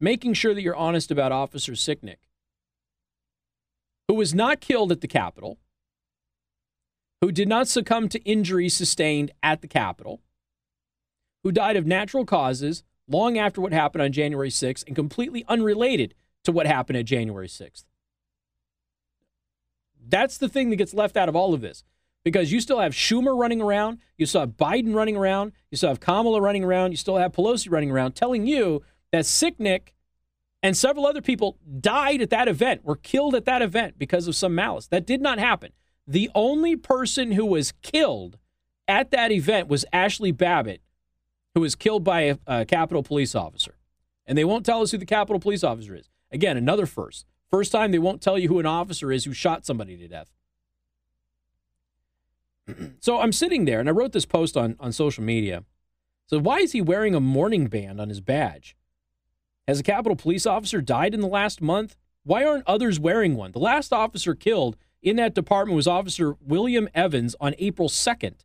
making 0.00 0.34
sure 0.34 0.54
that 0.54 0.62
you're 0.62 0.76
honest 0.76 1.10
about 1.10 1.32
Officer 1.32 1.72
Sicknick, 1.72 2.18
who 4.08 4.14
was 4.14 4.34
not 4.34 4.60
killed 4.60 4.92
at 4.92 5.00
the 5.00 5.08
Capitol, 5.08 5.58
who 7.20 7.32
did 7.32 7.48
not 7.48 7.68
succumb 7.68 8.08
to 8.08 8.22
injuries 8.24 8.76
sustained 8.76 9.30
at 9.42 9.60
the 9.60 9.68
Capitol, 9.68 10.20
who 11.42 11.52
died 11.52 11.76
of 11.76 11.86
natural 11.86 12.24
causes 12.24 12.82
long 13.08 13.38
after 13.38 13.60
what 13.60 13.72
happened 13.72 14.02
on 14.02 14.12
January 14.12 14.48
6th 14.48 14.84
and 14.86 14.96
completely 14.96 15.44
unrelated 15.48 16.14
to 16.44 16.52
what 16.52 16.66
happened 16.66 16.96
at 16.96 17.04
January 17.04 17.48
6th. 17.48 17.84
That's 20.04 20.38
the 20.38 20.48
thing 20.48 20.70
that 20.70 20.76
gets 20.76 20.94
left 20.94 21.16
out 21.16 21.28
of 21.28 21.36
all 21.36 21.54
of 21.54 21.60
this 21.60 21.84
because 22.24 22.52
you 22.52 22.60
still 22.60 22.80
have 22.80 22.92
Schumer 22.92 23.38
running 23.38 23.60
around, 23.60 23.98
you 24.16 24.26
still 24.26 24.42
have 24.42 24.50
Biden 24.50 24.94
running 24.94 25.16
around, 25.16 25.52
you 25.70 25.76
still 25.76 25.88
have 25.88 26.00
Kamala 26.00 26.40
running 26.40 26.64
around, 26.64 26.92
you 26.92 26.96
still 26.96 27.16
have 27.16 27.32
Pelosi 27.32 27.70
running 27.70 27.90
around 27.90 28.12
telling 28.12 28.46
you 28.46 28.82
that 29.10 29.24
Sicknick 29.24 29.88
and 30.62 30.76
several 30.76 31.06
other 31.06 31.20
people 31.20 31.58
died 31.80 32.22
at 32.22 32.30
that 32.30 32.46
event, 32.48 32.84
were 32.84 32.96
killed 32.96 33.34
at 33.34 33.44
that 33.46 33.62
event 33.62 33.98
because 33.98 34.28
of 34.28 34.36
some 34.36 34.54
malice. 34.54 34.86
That 34.86 35.06
did 35.06 35.20
not 35.20 35.38
happen. 35.38 35.72
The 36.06 36.30
only 36.34 36.76
person 36.76 37.32
who 37.32 37.44
was 37.44 37.72
killed 37.82 38.38
at 38.86 39.10
that 39.10 39.32
event 39.32 39.68
was 39.68 39.84
Ashli 39.92 40.36
Babbitt, 40.36 40.81
who 41.54 41.60
was 41.60 41.74
killed 41.74 42.04
by 42.04 42.22
a, 42.22 42.38
a 42.46 42.64
Capitol 42.64 43.02
police 43.02 43.34
officer. 43.34 43.74
And 44.26 44.38
they 44.38 44.44
won't 44.44 44.64
tell 44.64 44.82
us 44.82 44.90
who 44.90 44.98
the 44.98 45.06
Capitol 45.06 45.40
police 45.40 45.64
officer 45.64 45.94
is. 45.94 46.08
Again, 46.30 46.56
another 46.56 46.86
first. 46.86 47.26
First 47.50 47.72
time 47.72 47.92
they 47.92 47.98
won't 47.98 48.22
tell 48.22 48.38
you 48.38 48.48
who 48.48 48.58
an 48.58 48.66
officer 48.66 49.12
is 49.12 49.24
who 49.24 49.34
shot 49.34 49.66
somebody 49.66 49.96
to 49.96 50.08
death. 50.08 50.30
so 53.00 53.20
I'm 53.20 53.32
sitting 53.32 53.64
there 53.64 53.80
and 53.80 53.88
I 53.88 53.92
wrote 53.92 54.12
this 54.12 54.24
post 54.24 54.56
on, 54.56 54.76
on 54.80 54.92
social 54.92 55.22
media. 55.22 55.64
So 56.26 56.38
why 56.38 56.58
is 56.58 56.72
he 56.72 56.80
wearing 56.80 57.14
a 57.14 57.20
mourning 57.20 57.66
band 57.66 58.00
on 58.00 58.08
his 58.08 58.20
badge? 58.20 58.76
Has 59.68 59.80
a 59.80 59.82
Capitol 59.84 60.16
police 60.16 60.46
officer 60.46 60.80
died 60.80 61.12
in 61.12 61.20
the 61.20 61.26
last 61.26 61.60
month? 61.60 61.96
Why 62.24 62.44
aren't 62.44 62.66
others 62.66 62.98
wearing 62.98 63.36
one? 63.36 63.52
The 63.52 63.58
last 63.58 63.92
officer 63.92 64.34
killed 64.34 64.76
in 65.02 65.16
that 65.16 65.34
department 65.34 65.76
was 65.76 65.86
Officer 65.86 66.36
William 66.40 66.88
Evans 66.94 67.34
on 67.40 67.54
April 67.58 67.88
2nd. 67.88 68.44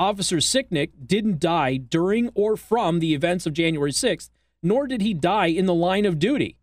Officer 0.00 0.38
Sicknick 0.38 0.92
didn't 1.06 1.40
die 1.40 1.76
during 1.76 2.30
or 2.34 2.56
from 2.56 3.00
the 3.00 3.12
events 3.12 3.44
of 3.44 3.52
January 3.52 3.92
6th, 3.92 4.30
nor 4.62 4.86
did 4.86 5.02
he 5.02 5.12
die 5.12 5.48
in 5.48 5.66
the 5.66 5.74
line 5.74 6.06
of 6.06 6.18
duty. 6.18 6.56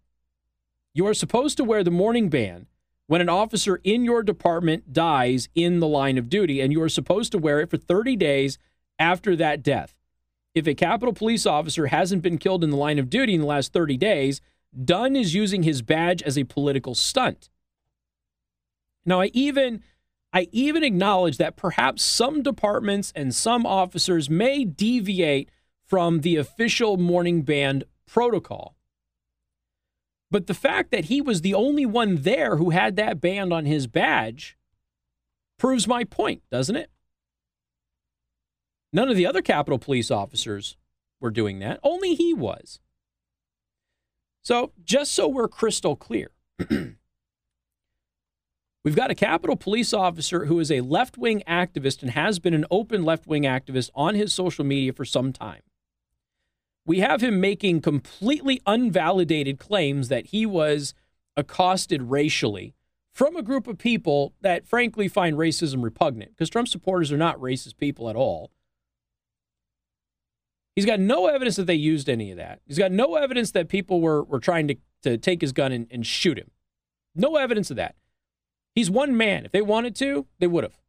You 0.95 1.05
are 1.05 1.13
supposed 1.13 1.55
to 1.57 1.63
wear 1.63 1.83
the 1.83 1.91
mourning 1.91 2.29
band 2.29 2.65
when 3.05 3.21
an 3.21 3.29
officer 3.29 3.79
in 3.83 4.03
your 4.03 4.23
department 4.23 4.91
dies 4.91 5.49
in 5.53 5.79
the 5.79 5.87
line 5.87 6.17
of 6.17 6.29
duty, 6.29 6.59
and 6.59 6.73
you 6.73 6.81
are 6.81 6.89
supposed 6.89 7.31
to 7.31 7.37
wear 7.37 7.61
it 7.61 7.69
for 7.69 7.77
30 7.77 8.15
days 8.15 8.57
after 8.97 9.35
that 9.35 9.61
death. 9.61 9.93
If 10.55 10.65
a 10.65 10.73
Capitol 10.73 11.13
police 11.13 11.45
officer 11.45 11.87
hasn't 11.87 12.23
been 12.23 12.39
killed 12.39 12.63
in 12.63 12.71
the 12.71 12.75
line 12.75 12.97
of 12.97 13.07
duty 13.07 13.35
in 13.35 13.41
the 13.41 13.45
last 13.47 13.71
30 13.71 13.97
days, 13.97 14.41
Dunn 14.83 15.15
is 15.15 15.35
using 15.35 15.61
his 15.61 15.83
badge 15.83 16.23
as 16.23 16.39
a 16.39 16.43
political 16.43 16.95
stunt. 16.95 17.51
Now, 19.05 19.21
I 19.21 19.29
even 19.33 19.83
I 20.37 20.47
even 20.51 20.83
acknowledge 20.83 21.37
that 21.37 21.55
perhaps 21.55 22.03
some 22.03 22.43
departments 22.43 23.11
and 23.15 23.33
some 23.33 23.65
officers 23.65 24.29
may 24.29 24.65
deviate 24.65 25.49
from 25.87 26.21
the 26.21 26.35
official 26.35 26.95
mourning 26.95 27.41
band 27.41 27.85
protocol. 28.05 28.75
But 30.29 30.45
the 30.45 30.53
fact 30.53 30.91
that 30.91 31.05
he 31.05 31.21
was 31.21 31.41
the 31.41 31.55
only 31.55 31.87
one 31.87 32.17
there 32.17 32.57
who 32.57 32.69
had 32.69 32.97
that 32.97 33.19
band 33.19 33.51
on 33.51 33.65
his 33.65 33.87
badge 33.87 34.59
proves 35.57 35.87
my 35.87 36.03
point, 36.03 36.43
doesn't 36.51 36.75
it? 36.75 36.91
None 38.93 39.09
of 39.09 39.15
the 39.15 39.25
other 39.25 39.41
Capitol 39.41 39.79
police 39.79 40.11
officers 40.11 40.77
were 41.19 41.31
doing 41.31 41.57
that. 41.59 41.79
Only 41.81 42.13
he 42.13 42.35
was. 42.35 42.79
So, 44.43 44.71
just 44.83 45.13
so 45.13 45.27
we're 45.27 45.47
crystal 45.47 45.95
clear, 45.95 46.29
we've 48.87 48.95
got 48.95 49.11
a 49.11 49.15
Capitol 49.15 49.57
police 49.57 49.93
officer 49.93 50.45
who 50.45 50.59
is 50.59 50.71
a 50.71 50.81
left 50.81 51.17
wing 51.17 51.43
activist 51.47 52.01
and 52.01 52.11
has 52.11 52.39
been 52.39 52.53
an 52.53 52.65
open 52.71 53.03
left 53.03 53.27
wing 53.27 53.43
activist 53.43 53.89
on 53.93 54.15
his 54.15 54.31
social 54.31 54.63
media 54.63 54.93
for 54.93 55.05
some 55.05 55.33
time 55.33 55.61
we 56.87 56.99
have 56.99 57.21
him 57.21 57.39
making 57.41 57.81
completely 57.81 58.61
unvalidated 58.65 59.59
claims 59.59 60.07
that 60.07 60.27
he 60.27 60.45
was 60.45 60.93
accosted 61.35 62.03
racially 62.03 62.73
from 63.11 63.35
a 63.35 63.43
group 63.43 63.67
of 63.67 63.77
people 63.77 64.33
that 64.41 64.65
frankly 64.65 65.07
find 65.09 65.35
racism 65.35 65.83
repugnant 65.83 66.31
because 66.31 66.49
Trump 66.49 66.67
supporters 66.67 67.11
are 67.11 67.17
not 67.17 67.37
racist 67.39 67.77
people 67.77 68.09
at 68.09 68.15
all. 68.15 68.51
He's 70.75 70.85
got 70.85 70.99
no 70.99 71.27
evidence 71.27 71.57
that 71.57 71.67
they 71.67 71.75
used 71.75 72.07
any 72.07 72.31
of 72.31 72.37
that. 72.37 72.61
He's 72.65 72.77
got 72.77 72.91
no 72.91 73.15
evidence 73.15 73.51
that 73.51 73.67
people 73.67 73.99
were, 73.99 74.23
were 74.23 74.39
trying 74.39 74.67
to, 74.69 74.75
to 75.03 75.17
take 75.17 75.41
his 75.41 75.51
gun 75.51 75.71
and, 75.73 75.87
and 75.91 76.05
shoot 76.05 76.37
him. 76.37 76.51
No 77.15 77.35
evidence 77.35 77.69
of 77.69 77.75
that. 77.77 77.95
He's 78.77 78.91
one 78.91 79.17
man. 79.17 79.43
If 79.43 79.51
they 79.51 79.63
wanted 79.63 79.95
to, 79.95 80.27
they 80.37 80.45
would 80.45 80.63
have. 80.63 80.79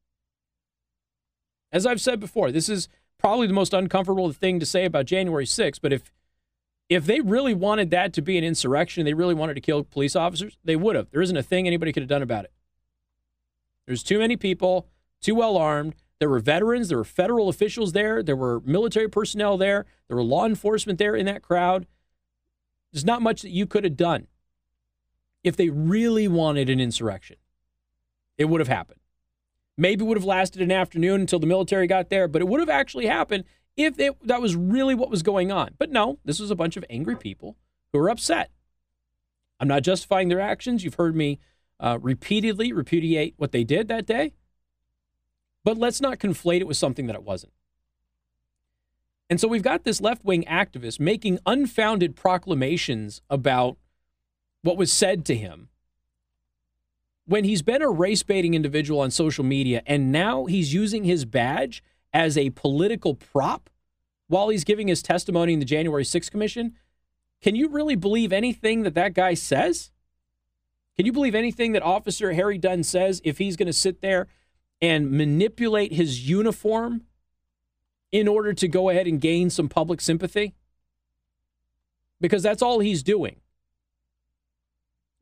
As 1.73 1.87
I've 1.87 2.03
said 2.03 2.21
before, 2.21 2.53
this 2.53 2.69
is 2.69 2.87
probably 3.17 3.47
the 3.47 3.55
most 3.55 3.73
uncomfortable 3.73 4.31
thing 4.31 4.61
to 4.61 4.67
say 4.67 4.85
about 4.85 5.07
January 5.07 5.47
6th, 5.47 5.79
but 5.81 5.95
if 5.95 6.13
if 6.91 7.07
they 7.07 7.23
really 7.23 7.55
wanted 7.55 7.91
that 7.91 8.13
to 8.13 8.21
be 8.21 8.37
an 8.37 8.45
insurrection, 8.45 9.07
they 9.07 9.15
really 9.15 9.33
wanted 9.33 9.55
to 9.55 9.63
kill 9.63 9.85
police 9.85 10.15
officers, 10.15 10.59
they 10.63 10.77
would 10.77 10.97
have. 10.97 11.11
There 11.13 11.23
isn't 11.23 11.37
a 11.39 11.43
thing 11.43 11.67
anybody 11.67 11.95
could 11.95 12.03
have 12.03 12.11
done 12.11 12.21
about 12.21 12.45
it. 12.45 12.53
There's 13.87 14.03
too 14.03 14.19
many 14.19 14.37
people, 14.37 14.87
too 15.23 15.35
well 15.35 15.57
armed. 15.57 15.95
There 16.19 16.29
were 16.29 16.41
veterans, 16.41 16.91
there 16.91 16.99
were 16.99 17.05
federal 17.05 17.49
officials 17.49 17.93
there, 17.93 18.23
there 18.23 18.37
were 18.37 18.61
military 18.67 19.09
personnel 19.09 19.57
there, 19.57 19.87
there 20.09 20.17
were 20.19 20.23
law 20.23 20.45
enforcement 20.45 20.99
there 20.99 21.17
in 21.17 21.25
that 21.25 21.41
crowd. 21.41 21.87
There's 22.93 23.07
not 23.07 23.23
much 23.23 23.41
that 23.41 23.51
you 23.51 23.67
could 23.67 23.85
have 23.85 23.97
done 23.97 24.27
if 25.43 25.57
they 25.57 25.71
really 25.71 26.29
wanted 26.29 26.69
an 26.69 26.81
insurrection. 26.81 27.39
It 28.39 28.47
would 28.47 28.61
have 28.61 28.69
happened. 28.69 29.01
Maybe 29.77 30.05
would 30.05 30.17
have 30.17 30.25
lasted 30.25 30.63
an 30.63 30.73
afternoon 30.73 31.21
until 31.21 31.39
the 31.39 31.47
military 31.47 31.87
got 31.87 32.09
there, 32.09 32.27
but 32.27 32.41
it 32.41 32.49
would 32.49 32.61
have 32.61 32.69
actually 32.69 33.07
happened 33.07 33.45
if 33.77 33.99
it, 33.99 34.17
that 34.27 34.41
was 34.41 34.57
really 34.57 34.95
what 34.95 35.11
was 35.11 35.23
going 35.23 35.53
on. 35.53 35.75
But 35.79 35.91
no, 35.91 36.19
this 36.25 36.41
was 36.41 36.51
a 36.51 36.57
bunch 36.57 36.77
of 36.77 36.85
angry 36.91 37.17
people 37.17 37.57
who 37.93 37.99
were 37.99 38.11
upset. 38.11 38.51
I'm 39.61 39.69
not 39.69 39.83
justifying 39.83 40.29
their 40.29 40.41
actions. 40.41 40.83
You've 40.83 40.95
heard 40.95 41.15
me 41.15 41.39
uh, 41.81 41.99
repeatedly 42.01 42.73
repudiate 42.73 43.35
what 43.37 43.53
they 43.53 43.65
did 43.65 43.89
that 43.89 44.07
day. 44.07 44.35
But 45.65 45.79
let's 45.79 46.01
not 46.01 46.19
conflate 46.19 46.61
it 46.61 46.67
with 46.67 46.77
something 46.77 47.07
that 47.07 47.17
it 47.17 47.23
wasn't. 47.23 47.53
And 49.31 49.41
so 49.41 49.47
we've 49.47 49.63
got 49.63 49.85
this 49.85 50.01
left 50.01 50.25
wing 50.25 50.45
activist 50.45 50.99
making 50.99 51.39
unfounded 51.45 52.17
proclamations 52.17 53.21
about 53.29 53.77
what 54.63 54.77
was 54.77 54.93
said 54.93 55.25
to 55.27 55.37
him 55.37 55.69
when 57.29 57.45
he's 57.45 57.61
been 57.61 57.83
a 57.83 57.91
race 57.91 58.23
baiting 58.23 58.55
individual 58.55 59.01
on 59.01 59.11
social 59.11 59.45
media 59.45 59.83
and 59.87 60.11
now 60.11 60.47
he's 60.47 60.73
using 60.73 61.05
his 61.05 61.27
badge 61.27 61.83
as 62.11 62.39
a 62.39 62.49
political 62.51 63.15
prop 63.15 63.69
while 64.29 64.49
he's 64.49 64.65
giving 64.65 64.89
his 64.89 65.03
testimony 65.03 65.53
in 65.53 65.59
the 65.59 65.67
January 65.67 66.05
6th 66.05 66.31
Commission, 66.31 66.75
can 67.43 67.55
you 67.55 67.69
really 67.69 67.97
believe 67.97 68.33
anything 68.33 68.83
that 68.83 68.95
that 68.95 69.13
guy 69.13 69.35
says? 69.35 69.91
Can 70.97 71.05
you 71.05 71.13
believe 71.13 71.35
anything 71.35 71.73
that 71.73 71.83
Officer 71.83 72.33
Harry 72.33 72.57
Dunn 72.57 72.83
says 72.83 73.21
if 73.25 73.37
he's 73.37 73.57
going 73.57 73.67
to 73.67 73.75
sit 73.75 74.01
there 74.01 74.29
and 74.81 75.11
manipulate 75.11 75.93
his 75.93 76.27
uniform 76.27 77.03
in 78.11 78.27
order 78.27 78.55
to 78.55 78.69
go 78.69 78.89
ahead 78.89 79.07
and 79.07 79.21
gain 79.21 79.51
some 79.51 79.69
public 79.69 80.01
sympathy? 80.01 80.55
Because 82.23 82.43
that's 82.43 82.63
all 82.63 82.81
he's 82.81 83.03
doing. 83.03 83.37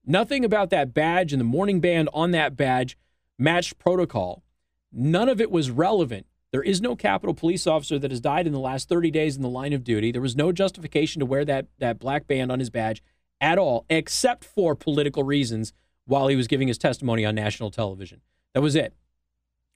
Nothing 0.06 0.44
about 0.44 0.70
that 0.70 0.94
badge 0.94 1.32
and 1.32 1.40
the 1.40 1.44
mourning 1.44 1.80
band 1.80 2.08
on 2.14 2.30
that 2.30 2.56
badge 2.56 2.96
matched 3.38 3.78
protocol. 3.78 4.44
None 4.92 5.28
of 5.28 5.40
it 5.40 5.50
was 5.50 5.70
relevant. 5.70 6.26
There 6.52 6.62
is 6.62 6.80
no 6.80 6.94
Capitol 6.94 7.34
police 7.34 7.66
officer 7.66 7.98
that 7.98 8.12
has 8.12 8.20
died 8.20 8.46
in 8.46 8.52
the 8.52 8.60
last 8.60 8.88
30 8.88 9.10
days 9.10 9.36
in 9.36 9.42
the 9.42 9.48
line 9.48 9.72
of 9.72 9.82
duty. 9.82 10.12
There 10.12 10.22
was 10.22 10.36
no 10.36 10.52
justification 10.52 11.20
to 11.20 11.26
wear 11.26 11.44
that, 11.44 11.66
that 11.80 11.98
black 11.98 12.28
band 12.28 12.52
on 12.52 12.60
his 12.60 12.70
badge 12.70 13.02
at 13.40 13.58
all, 13.58 13.84
except 13.90 14.44
for 14.44 14.74
political 14.74 15.24
reasons 15.24 15.72
while 16.06 16.28
he 16.28 16.36
was 16.36 16.46
giving 16.46 16.68
his 16.68 16.78
testimony 16.78 17.24
on 17.24 17.34
national 17.34 17.72
television. 17.72 18.20
That 18.54 18.62
was 18.62 18.76
it. 18.76 18.94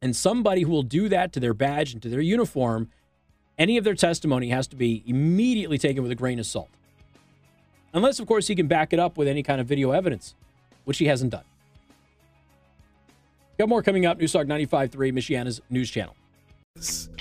And 0.01 0.15
somebody 0.15 0.63
who 0.63 0.71
will 0.71 0.85
do 0.85 1.09
that 1.09 1.33
to 1.35 1.41
their 1.41 1.53
badge 1.53 1.93
and 1.93 2.01
to 2.03 2.09
their 2.09 2.21
uniform, 2.21 2.89
any 3.59 3.77
of 3.77 3.85
their 3.85 3.95
testimony 3.95 4.49
has 4.51 4.67
to 4.69 4.77
be 4.77 5.03
immediately 5.07 5.77
taken 5.77 6.03
with 6.03 6.13
a 6.13 6.15
grain 6.15 6.39
of 6.39 6.47
salt. 6.47 6.71
Unless, 7.93 8.21
of 8.21 8.27
course, 8.27 8.47
he 8.47 8.55
can 8.55 8.67
back 8.67 8.93
it 8.93 8.99
up 8.99 9.17
with 9.17 9.27
any 9.29 9.43
kind 9.43 9.61
of 9.61 9.67
video 9.67 9.91
evidence, 9.91 10.35
which 10.85 10.99
he 10.99 11.07
hasn't 11.07 11.33
done. 11.33 11.45
Got 13.59 13.69
more 13.69 13.83
coming 13.83 14.07
up. 14.07 14.19
Newstalk 14.19 14.47
95.3, 14.47 15.13
Michiana's 15.13 15.61
news 15.71 15.91
channel. 15.91 16.15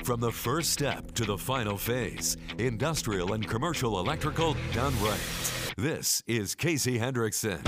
From 0.04 0.20
the 0.20 0.32
first 0.32 0.72
step 0.72 1.12
to 1.16 1.26
the 1.26 1.38
final 1.38 1.76
phase, 1.76 2.38
industrial 2.60 3.34
and 3.34 3.46
commercial 3.48 4.00
electrical 4.00 4.56
done 4.74 4.94
right. 5.02 5.74
This 5.76 6.22
is 6.28 6.56
Casey 6.56 7.00
Hendrickson. 7.00 7.60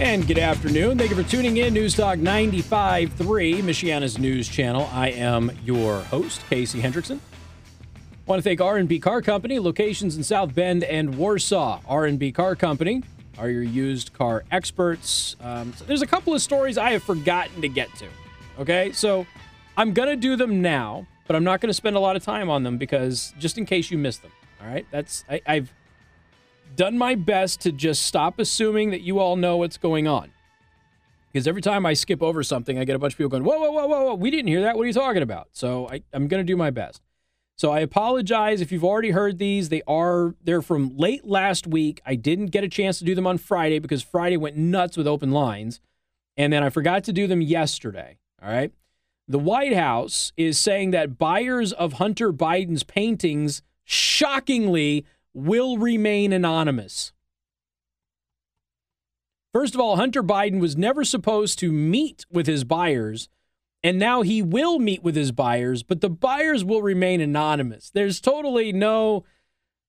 And 0.00 0.26
good 0.26 0.38
afternoon. 0.38 0.98
Thank 0.98 1.10
you 1.10 1.16
for 1.16 1.28
tuning 1.28 1.58
in. 1.58 1.72
News 1.72 1.94
Talk 1.94 2.18
95.3, 2.18 3.08
Michiana's 3.62 4.18
news 4.18 4.48
channel. 4.48 4.90
I 4.92 5.10
am 5.10 5.52
your 5.64 6.00
host, 6.00 6.40
Casey 6.50 6.82
Hendrickson. 6.82 7.20
Want 8.26 8.42
to 8.42 8.42
thank 8.42 8.62
R&B 8.62 9.00
Car 9.00 9.20
Company, 9.20 9.58
locations 9.58 10.16
in 10.16 10.24
South 10.24 10.54
Bend 10.54 10.82
and 10.82 11.18
Warsaw. 11.18 11.80
R&B 11.86 12.32
Car 12.32 12.56
Company 12.56 13.02
are 13.36 13.50
your 13.50 13.62
used 13.62 14.14
car 14.14 14.44
experts. 14.50 15.36
Um, 15.42 15.74
so 15.74 15.84
there's 15.84 16.00
a 16.00 16.06
couple 16.06 16.32
of 16.32 16.40
stories 16.40 16.78
I 16.78 16.92
have 16.92 17.02
forgotten 17.02 17.60
to 17.60 17.68
get 17.68 17.94
to. 17.96 18.06
Okay, 18.58 18.92
so 18.92 19.26
I'm 19.76 19.92
gonna 19.92 20.16
do 20.16 20.36
them 20.36 20.62
now, 20.62 21.06
but 21.26 21.36
I'm 21.36 21.44
not 21.44 21.60
gonna 21.60 21.74
spend 21.74 21.96
a 21.96 22.00
lot 22.00 22.16
of 22.16 22.24
time 22.24 22.48
on 22.48 22.62
them 22.62 22.78
because 22.78 23.34
just 23.38 23.58
in 23.58 23.66
case 23.66 23.90
you 23.90 23.98
missed 23.98 24.22
them. 24.22 24.32
All 24.62 24.68
right, 24.68 24.86
that's 24.90 25.26
I, 25.28 25.42
I've 25.46 25.74
done 26.76 26.96
my 26.96 27.16
best 27.16 27.60
to 27.62 27.72
just 27.72 28.06
stop 28.06 28.38
assuming 28.38 28.90
that 28.92 29.02
you 29.02 29.18
all 29.18 29.36
know 29.36 29.58
what's 29.58 29.76
going 29.76 30.08
on. 30.08 30.30
Because 31.30 31.46
every 31.46 31.60
time 31.62 31.84
I 31.84 31.92
skip 31.92 32.22
over 32.22 32.42
something, 32.42 32.78
I 32.78 32.84
get 32.84 32.96
a 32.96 32.98
bunch 32.98 33.12
of 33.12 33.18
people 33.18 33.28
going, 33.30 33.44
"Whoa, 33.44 33.58
whoa, 33.58 33.70
whoa, 33.70 33.86
whoa, 33.86 34.04
whoa! 34.06 34.14
We 34.14 34.30
didn't 34.30 34.48
hear 34.48 34.62
that. 34.62 34.76
What 34.76 34.84
are 34.84 34.86
you 34.86 34.94
talking 34.94 35.22
about?" 35.22 35.48
So 35.52 35.88
I, 35.90 36.02
I'm 36.14 36.26
gonna 36.26 36.44
do 36.44 36.56
my 36.56 36.70
best. 36.70 37.02
So 37.56 37.70
I 37.70 37.80
apologize 37.80 38.60
if 38.60 38.72
you've 38.72 38.84
already 38.84 39.10
heard 39.10 39.38
these. 39.38 39.68
They 39.68 39.82
are 39.86 40.34
they're 40.42 40.62
from 40.62 40.96
late 40.96 41.24
last 41.24 41.66
week. 41.66 42.00
I 42.04 42.16
didn't 42.16 42.46
get 42.46 42.64
a 42.64 42.68
chance 42.68 42.98
to 42.98 43.04
do 43.04 43.14
them 43.14 43.26
on 43.26 43.38
Friday 43.38 43.78
because 43.78 44.02
Friday 44.02 44.36
went 44.36 44.56
nuts 44.56 44.96
with 44.96 45.06
open 45.06 45.30
lines. 45.30 45.80
And 46.36 46.52
then 46.52 46.64
I 46.64 46.70
forgot 46.70 47.04
to 47.04 47.12
do 47.12 47.26
them 47.26 47.40
yesterday. 47.40 48.18
All 48.42 48.50
right. 48.50 48.72
The 49.28 49.38
White 49.38 49.74
House 49.74 50.32
is 50.36 50.58
saying 50.58 50.90
that 50.90 51.16
buyers 51.16 51.72
of 51.72 51.94
Hunter 51.94 52.32
Biden's 52.32 52.82
paintings 52.82 53.62
shockingly 53.84 55.06
will 55.32 55.78
remain 55.78 56.32
anonymous. 56.32 57.12
First 59.52 59.74
of 59.74 59.80
all, 59.80 59.96
Hunter 59.96 60.22
Biden 60.22 60.60
was 60.60 60.76
never 60.76 61.04
supposed 61.04 61.58
to 61.60 61.70
meet 61.70 62.26
with 62.30 62.46
his 62.46 62.64
buyers, 62.64 63.28
and 63.84 63.98
now 63.98 64.22
he 64.22 64.40
will 64.40 64.78
meet 64.78 65.02
with 65.02 65.14
his 65.14 65.30
buyers, 65.30 65.82
but 65.82 66.00
the 66.00 66.08
buyers 66.08 66.64
will 66.64 66.80
remain 66.80 67.20
anonymous. 67.20 67.90
There's 67.90 68.18
totally 68.18 68.72
no 68.72 69.24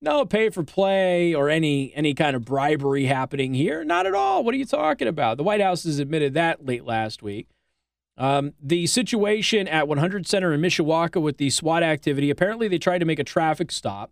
no 0.01 0.25
pay 0.25 0.49
for 0.49 0.63
play 0.63 1.34
or 1.34 1.49
any 1.49 1.93
any 1.95 2.13
kind 2.13 2.36
of 2.36 2.43
bribery 2.43 3.05
happening 3.05 3.53
here. 3.53 3.86
Not 3.86 4.05
at 4.05 4.13
all. 4.13 4.43
What 4.43 4.53
are 4.53 4.58
you 4.58 4.65
talking 4.65 5.08
about? 5.08 5.38
The 5.38 5.43
White 5.43 5.62
House 5.62 5.86
has 5.86 5.97
admitted 5.97 6.34
that 6.34 6.65
late 6.65 6.84
last 6.84 7.23
week. 7.23 7.47
Um, 8.17 8.53
the 8.62 8.86
situation 8.86 9.67
at 9.67 9.88
100 9.88 10.27
Center 10.27 10.53
in 10.53 10.62
Mishawaka 10.62 11.21
with 11.21 11.38
the 11.38 11.49
SWAT 11.49 11.81
activity, 11.81 12.29
apparently 12.29 12.67
they 12.67 12.77
tried 12.77 12.99
to 12.99 13.05
make 13.05 13.19
a 13.19 13.25
traffic 13.25 13.71
stop, 13.71 14.12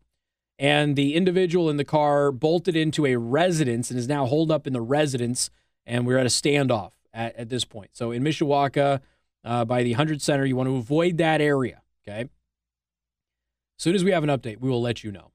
and 0.57 0.95
the 0.95 1.13
individual 1.13 1.69
in 1.69 1.77
the 1.77 1.85
car 1.85 2.31
bolted 2.31 2.75
into 2.75 3.05
a 3.05 3.17
residence 3.17 3.89
and 3.89 3.99
is 3.99 4.07
now 4.07 4.25
holed 4.25 4.51
up 4.51 4.65
in 4.65 4.73
the 4.73 4.81
residence, 4.81 5.49
and 5.85 6.05
we're 6.05 6.17
at 6.17 6.25
a 6.25 6.29
standoff 6.29 6.91
at, 7.13 7.35
at 7.37 7.49
this 7.49 7.63
point. 7.63 7.91
So 7.93 8.11
in 8.11 8.23
Mishawaka, 8.23 8.99
uh, 9.43 9.65
by 9.65 9.84
the 9.84 9.91
100 9.91 10.21
Center, 10.21 10.45
you 10.45 10.56
want 10.56 10.69
to 10.69 10.75
avoid 10.75 11.17
that 11.17 11.41
area, 11.41 11.82
okay? 12.08 12.21
As 12.21 13.84
soon 13.84 13.95
as 13.95 14.03
we 14.03 14.12
have 14.12 14.23
an 14.23 14.29
update, 14.29 14.60
we 14.60 14.69
will 14.69 14.82
let 14.82 15.03
you 15.03 15.12
know. 15.12 15.32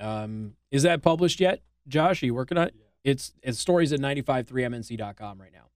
Um, 0.00 0.54
is 0.70 0.82
that 0.82 1.02
published 1.02 1.40
yet, 1.40 1.62
Josh? 1.86 2.22
Are 2.22 2.26
you 2.26 2.34
working 2.34 2.58
on 2.58 2.68
it? 2.68 2.74
It's, 3.02 3.34
it's 3.42 3.58
stories 3.58 3.92
at 3.92 4.00
953mnc.com 4.00 5.40
right 5.40 5.52
now. 5.52 5.68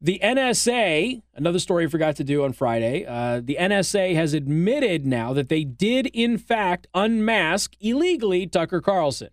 The 0.00 0.18
NSA, 0.20 1.22
another 1.34 1.60
story 1.60 1.84
I 1.84 1.88
forgot 1.88 2.16
to 2.16 2.24
do 2.24 2.42
on 2.42 2.52
Friday, 2.52 3.06
uh, 3.06 3.40
the 3.44 3.56
NSA 3.60 4.16
has 4.16 4.34
admitted 4.34 5.06
now 5.06 5.32
that 5.32 5.48
they 5.48 5.62
did, 5.62 6.06
in 6.06 6.38
fact, 6.38 6.88
unmask 6.92 7.76
illegally 7.80 8.48
Tucker 8.48 8.80
Carlson. 8.80 9.28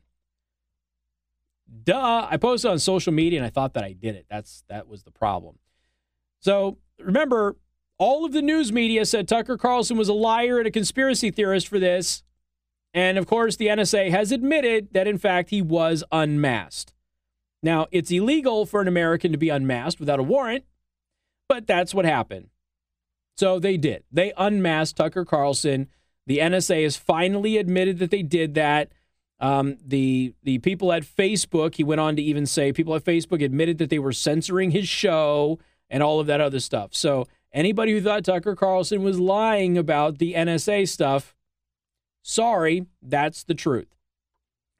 Duh. 1.83 2.27
I 2.29 2.37
posted 2.37 2.69
on 2.69 2.79
social 2.79 3.11
media 3.13 3.39
and 3.39 3.45
I 3.45 3.49
thought 3.49 3.73
that 3.73 3.83
I 3.83 3.93
did 3.93 4.15
it. 4.15 4.25
That's 4.29 4.63
that 4.69 4.87
was 4.87 5.03
the 5.03 5.11
problem. 5.11 5.57
So 6.39 6.77
remember, 6.99 7.55
all 7.97 8.25
of 8.25 8.31
the 8.31 8.41
news 8.41 8.71
media 8.71 9.05
said 9.05 9.27
Tucker 9.27 9.57
Carlson 9.57 9.97
was 9.97 10.09
a 10.09 10.13
liar 10.13 10.57
and 10.59 10.67
a 10.67 10.71
conspiracy 10.71 11.31
theorist 11.31 11.67
for 11.67 11.79
this. 11.79 12.23
And 12.93 13.17
of 13.17 13.27
course, 13.27 13.55
the 13.55 13.67
NSA 13.67 14.09
has 14.09 14.31
admitted 14.31 14.93
that 14.93 15.07
in 15.07 15.17
fact 15.17 15.49
he 15.49 15.61
was 15.61 16.03
unmasked. 16.11 16.93
Now, 17.61 17.87
it's 17.91 18.09
illegal 18.09 18.65
for 18.65 18.81
an 18.81 18.87
American 18.87 19.31
to 19.31 19.37
be 19.37 19.49
unmasked 19.49 19.99
without 19.99 20.19
a 20.19 20.23
warrant, 20.23 20.63
but 21.49 21.67
that's 21.67 21.93
what 21.93 22.05
happened. 22.05 22.49
So 23.37 23.59
they 23.59 23.77
did. 23.77 24.03
They 24.11 24.33
unmasked 24.37 24.97
Tucker 24.97 25.25
Carlson. 25.25 25.87
The 26.25 26.39
NSA 26.39 26.83
has 26.83 26.95
finally 26.95 27.57
admitted 27.57 27.99
that 27.99 28.11
they 28.11 28.23
did 28.23 28.53
that. 28.55 28.91
Um, 29.41 29.77
the 29.85 30.33
the 30.43 30.57
people 30.59 30.91
at 30.91 31.03
Facebook, 31.03 31.75
he 31.75 31.83
went 31.83 32.01
on 32.01 32.17
to 32.17 32.21
even 32.21 32.45
say 32.45 32.73
people 32.73 32.95
at 32.95 33.05
Facebook 33.05 33.43
admitted 33.43 33.77
that 33.77 33.89
they 33.89 33.99
were 33.99 34.11
censoring 34.11 34.71
his 34.71 34.87
show 34.87 35.59
and 35.89 36.03
all 36.03 36.19
of 36.19 36.27
that 36.27 36.41
other 36.41 36.59
stuff. 36.59 36.93
So 36.93 37.27
anybody 37.53 37.91
who 37.91 38.01
thought 38.01 38.23
Tucker 38.25 38.55
Carlson 38.55 39.03
was 39.03 39.19
lying 39.19 39.77
about 39.77 40.17
the 40.17 40.33
NSA 40.33 40.87
stuff, 40.87 41.35
sorry, 42.21 42.85
that's 43.01 43.43
the 43.43 43.55
truth. 43.55 43.95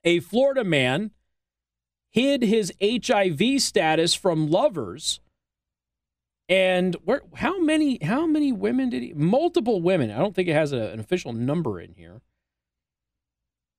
A 0.04 0.20
Florida 0.20 0.64
man 0.64 1.12
hid 2.12 2.42
his 2.42 2.74
HIV 2.82 3.62
status 3.62 4.14
from 4.14 4.50
lovers. 4.50 5.20
And 6.48 6.96
where 7.04 7.22
how 7.36 7.60
many 7.60 8.04
how 8.04 8.26
many 8.26 8.52
women 8.52 8.90
did 8.90 9.04
he 9.04 9.14
multiple 9.14 9.82
women. 9.82 10.10
I 10.10 10.18
don't 10.18 10.34
think 10.34 10.48
it 10.48 10.54
has 10.54 10.72
a, 10.72 10.90
an 10.92 11.00
official 11.00 11.32
number 11.32 11.80
in 11.80 11.94
here. 11.94 12.22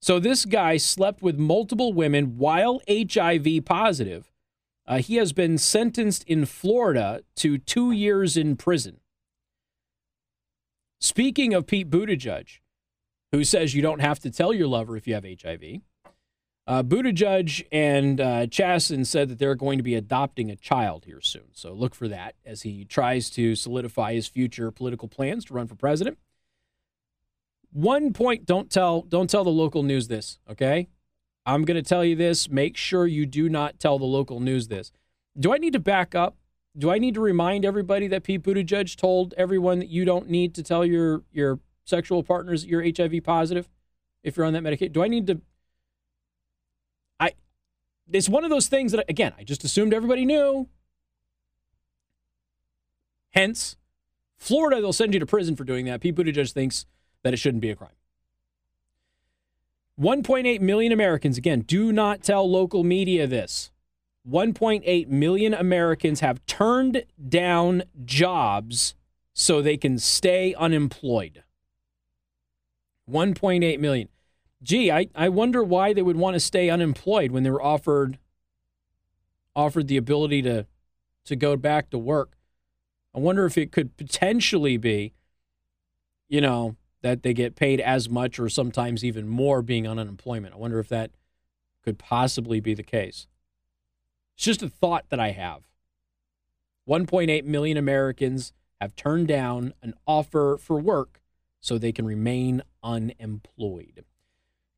So 0.01 0.19
this 0.19 0.45
guy 0.45 0.77
slept 0.77 1.21
with 1.21 1.37
multiple 1.37 1.93
women 1.93 2.39
while 2.39 2.81
HIV 2.89 3.65
positive. 3.65 4.30
Uh, 4.91 4.99
he 4.99 5.15
has 5.15 5.33
been 5.33 5.57
sentenced 5.57 6.25
in 6.25 6.45
Florida 6.45 7.23
to 7.37 7.59
two 7.59 7.93
years 7.93 8.37
in 8.37 8.57
prison. 8.57 8.99
Speaking 11.01 11.55
of 11.55 11.69
Pete 11.69 11.89
Buttigieg, 11.89 12.59
who 13.31 13.45
says 13.45 13.73
you 13.73 13.83
don't 13.83 14.01
have 14.01 14.19
to 14.19 14.33
tell 14.33 14.53
your 14.53 14.67
lover 14.67 14.97
if 14.97 15.07
you 15.07 15.15
have 15.15 15.25
HIV, 15.25 15.83
uh, 16.67 16.83
Buttigieg 16.83 17.65
and 17.71 18.21
uh, 18.21 18.49
said 19.05 19.29
that 19.29 19.39
they're 19.39 19.55
going 19.55 19.79
to 19.79 19.85
be 19.85 19.95
adopting 19.95 20.51
a 20.51 20.57
child 20.57 21.05
here 21.05 21.21
soon. 21.21 21.53
So 21.53 21.73
look 21.73 21.95
for 21.95 22.09
that 22.09 22.35
as 22.45 22.63
he 22.63 22.85
tries 22.85 23.31
to 23.31 23.55
solidify 23.55 24.15
his 24.15 24.27
future 24.27 24.73
political 24.73 25.07
plans 25.07 25.45
to 25.45 25.55
run 25.55 25.69
for 25.69 25.77
president. 25.77 26.19
One 27.73 28.13
point: 28.13 28.45
don't 28.45 28.69
tell 28.69 29.03
don't 29.03 29.31
tell 29.31 29.45
the 29.45 29.51
local 29.51 29.85
news 29.85 30.09
this. 30.09 30.41
Okay, 30.51 30.89
I'm 31.47 31.65
going 31.65 31.83
to 31.83 31.89
tell 31.89 32.05
you 32.05 32.17
this. 32.17 32.49
Make 32.49 32.77
sure 32.77 33.07
you 33.07 33.27
do 33.27 33.49
not 33.49 33.79
tell 33.79 33.99
the 33.99 34.05
local 34.05 34.41
news 34.41 34.69
this. 34.69 34.93
Do 35.39 35.53
I 35.53 35.59
need 35.59 35.73
to 35.73 35.81
back 35.81 36.15
up? 36.15 36.37
Do 36.77 36.91
I 36.91 36.99
need 36.99 37.15
to 37.15 37.21
remind 37.21 37.65
everybody 37.65 38.07
that 38.09 38.23
Pete 38.23 38.43
Buttigieg 38.43 38.97
told 38.97 39.35
everyone 39.37 39.79
that 39.81 39.89
you 39.89 40.05
don't 40.05 40.29
need 40.29 40.55
to 40.55 40.63
tell 40.63 40.85
your 40.85 41.23
your 41.33 41.59
sexual 41.85 42.23
partners 42.23 42.63
that 42.63 42.69
you're 42.69 42.85
HIV 42.85 43.25
positive 43.25 43.69
if 44.23 44.37
you're 44.37 44.47
on 44.47 44.53
that 44.53 44.63
medication? 44.63 44.93
Do 44.93 45.03
I 45.03 45.09
need 45.09 45.27
to 45.27 45.41
I. 47.19 47.33
it's 48.13 48.29
one 48.29 48.45
of 48.45 48.51
those 48.51 48.69
things 48.69 48.93
that, 48.93 49.05
again, 49.09 49.33
I 49.39 49.45
just 49.45 49.65
assumed 49.65 49.93
everybody 49.93 50.25
knew. 50.25 50.69
Hence, 53.31 53.77
Florida, 54.37 54.81
they'll 54.81 54.93
send 54.93 55.15
you 55.15 55.21
to 55.21 55.27
prison 55.27 55.57
for 55.57 55.65
doing 55.65 55.87
that. 55.87 56.01
Pete 56.01 56.15
Buttigieg 56.15 56.53
thinks 56.53 56.87
that 57.23 57.33
it 57.33 57.39
shouldn't 57.39 57.61
be 57.61 57.71
a 57.71 57.77
crime. 57.77 57.91
1.8 60.01 60.61
million 60.61 60.93
Americans, 60.93 61.37
again, 61.37 61.61
do 61.61 61.93
not 61.93 62.23
tell 62.23 62.49
local 62.51 62.85
media 62.85 63.27
this. 63.27 63.71
1.8 64.29 65.09
million 65.09 65.55
Americans 65.55 66.21
have 66.21 66.45
turned 66.47 67.05
down 67.29 67.83
jobs 68.05 68.95
so 69.35 69.61
they 69.61 69.77
can 69.77 69.99
stay 69.99 70.55
unemployed. 70.55 71.43
1.8 73.11 73.79
million 73.79 74.09
gee, 74.63 74.91
I, 74.91 75.09
I 75.15 75.29
wonder 75.29 75.63
why 75.63 75.93
they 75.93 76.03
would 76.03 76.17
want 76.17 76.35
to 76.35 76.41
stay 76.41 76.71
unemployed 76.71 77.31
when 77.31 77.43
they 77.43 77.51
were 77.51 77.63
offered 77.63 78.19
offered 79.57 79.89
the 79.89 79.97
ability 79.97 80.43
to 80.43 80.67
to 81.25 81.37
go 81.37 81.57
back 81.57 81.91
to 81.91 81.99
work. 81.99 82.37
I 83.15 83.19
wonder 83.19 83.45
if 83.45 83.59
it 83.59 83.73
could 83.73 83.97
potentially 83.97 84.77
be, 84.77 85.13
you 86.29 86.41
know, 86.41 86.77
that 87.03 87.23
they 87.23 87.33
get 87.33 87.57
paid 87.57 87.81
as 87.81 88.09
much 88.09 88.39
or 88.39 88.49
sometimes 88.49 89.05
even 89.05 89.29
more 89.29 89.63
being 89.63 89.87
on 89.87 89.99
unemployment. 89.99 90.55
I 90.55 90.59
wonder 90.59 90.79
if 90.79 90.89
that 90.89 91.11
could 91.83 91.99
possibly 91.99 92.61
be 92.61 92.75
the 92.75 92.83
case. 92.83 93.27
It's 94.37 94.45
just 94.45 94.63
a 94.63 94.69
thought 94.69 95.07
that 95.09 95.21
I 95.21 95.31
have. 95.31 95.63
1.8 96.89 97.45
million 97.45 97.77
Americans 97.77 98.53
have 98.81 98.97
turned 98.97 99.29
down 99.29 99.75
an 99.83 99.95
offer 100.07 100.57
for 100.59 100.79
work 100.81 101.21
so 101.61 101.77
they 101.79 101.93
can 101.93 102.07
remain 102.07 102.63
unemployed. 102.83 104.05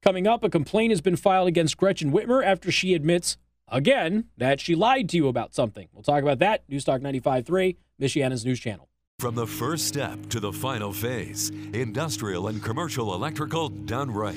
Coming 0.03 0.27
up, 0.27 0.43
a 0.43 0.51
complaint 0.51 0.91
has 0.91 1.01
been 1.01 1.17
filed 1.17 1.47
against 1.47 1.77
Gretchen 1.77 2.13
Whitmer 2.13 2.45
after 2.45 2.73
she 2.73 2.95
admits 2.95 3.37
again 3.69 4.25
that 4.37 4.61
she 4.61 4.75
lied 4.75 5.09
to 5.11 5.17
you 5.17 5.29
about 5.29 5.55
something. 5.55 5.89
We'll 5.93 6.03
talk 6.03 6.23
about 6.23 6.41
that. 6.41 6.69
Newstalk 6.69 7.01
95.3, 7.01 7.77
Michiana's 8.01 8.45
news 8.45 8.59
channel. 8.59 8.89
From 9.23 9.37
the 9.37 9.47
first 9.47 9.87
step 9.87 10.19
to 10.31 10.41
the 10.41 10.53
final 10.53 10.93
phase, 10.93 11.51
industrial 11.75 12.49
and 12.49 12.61
commercial 12.61 13.15
electrical 13.15 13.69
done 13.69 14.11
right. 14.11 14.35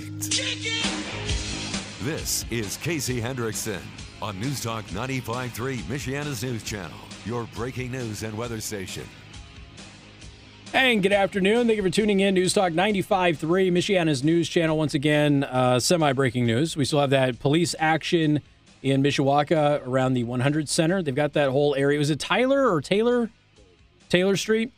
This 2.03 2.45
is 2.51 2.77
Casey 2.77 3.19
Hendrickson 3.19 3.79
on 4.21 4.39
News 4.39 4.63
Newstalk 4.63 4.83
95.3, 4.91 5.77
Michiana's 5.85 6.43
news 6.43 6.61
channel, 6.61 6.99
your 7.25 7.45
breaking 7.55 7.93
news 7.93 8.21
and 8.21 8.37
weather 8.37 8.61
station. 8.61 9.05
And 10.71 11.01
good 11.01 11.13
afternoon. 11.13 11.65
Thank 11.65 11.77
you 11.77 11.83
for 11.83 11.89
tuning 11.89 12.19
in. 12.19 12.35
News 12.35 12.53
Talk 12.53 12.71
95.3, 12.71 13.39
Michiana's 13.71 14.23
news 14.23 14.47
channel. 14.47 14.77
Once 14.77 14.93
again, 14.93 15.45
uh, 15.45 15.79
semi 15.79 16.13
breaking 16.13 16.45
news. 16.45 16.77
We 16.77 16.85
still 16.85 17.01
have 17.01 17.09
that 17.09 17.39
police 17.39 17.73
action 17.79 18.39
in 18.83 19.01
Mishawaka 19.01 19.81
around 19.87 20.13
the 20.13 20.25
100 20.25 20.69
Center. 20.69 21.01
They've 21.01 21.15
got 21.15 21.33
that 21.33 21.49
whole 21.49 21.73
area. 21.73 21.97
Was 21.97 22.11
it 22.11 22.19
Tyler 22.19 22.71
or 22.71 22.81
Taylor? 22.81 23.31
Taylor 24.15 24.37
Street. 24.37 24.71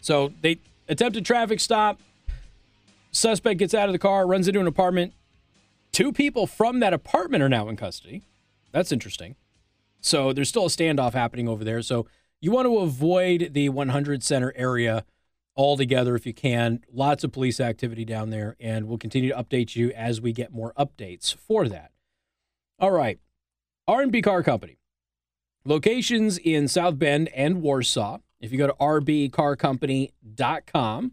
So 0.00 0.32
they 0.40 0.58
attempted 0.88 1.24
traffic 1.24 1.60
stop. 1.60 2.00
Suspect 3.12 3.60
gets 3.60 3.72
out 3.72 3.88
of 3.88 3.92
the 3.92 4.00
car, 4.00 4.26
runs 4.26 4.48
into 4.48 4.58
an 4.58 4.66
apartment. 4.66 5.12
Two 5.92 6.12
people 6.12 6.44
from 6.48 6.80
that 6.80 6.92
apartment 6.92 7.40
are 7.44 7.48
now 7.48 7.68
in 7.68 7.76
custody. 7.76 8.22
That's 8.72 8.90
interesting. 8.90 9.36
So 10.00 10.32
there's 10.32 10.48
still 10.48 10.66
a 10.66 10.70
standoff 10.70 11.12
happening 11.12 11.46
over 11.46 11.62
there. 11.62 11.82
So 11.82 12.08
you 12.40 12.50
want 12.50 12.66
to 12.66 12.78
avoid 12.78 13.50
the 13.52 13.68
100 13.68 14.24
Center 14.24 14.52
area 14.56 15.04
all 15.54 15.76
together 15.76 16.16
if 16.16 16.26
you 16.26 16.34
can. 16.34 16.80
Lots 16.92 17.22
of 17.22 17.30
police 17.30 17.60
activity 17.60 18.04
down 18.04 18.30
there, 18.30 18.56
and 18.58 18.88
we'll 18.88 18.98
continue 18.98 19.28
to 19.30 19.40
update 19.40 19.76
you 19.76 19.92
as 19.92 20.20
we 20.20 20.32
get 20.32 20.52
more 20.52 20.72
updates 20.76 21.32
for 21.32 21.68
that. 21.68 21.92
All 22.80 22.90
right, 22.90 23.20
R&B 23.86 24.20
Car 24.20 24.42
Company. 24.42 24.78
Locations 25.64 26.38
in 26.38 26.66
South 26.66 26.98
Bend 26.98 27.28
and 27.28 27.62
Warsaw. 27.62 28.18
If 28.40 28.52
you 28.52 28.58
go 28.58 28.68
to 28.68 28.74
rbcarcompany.com, 28.74 31.12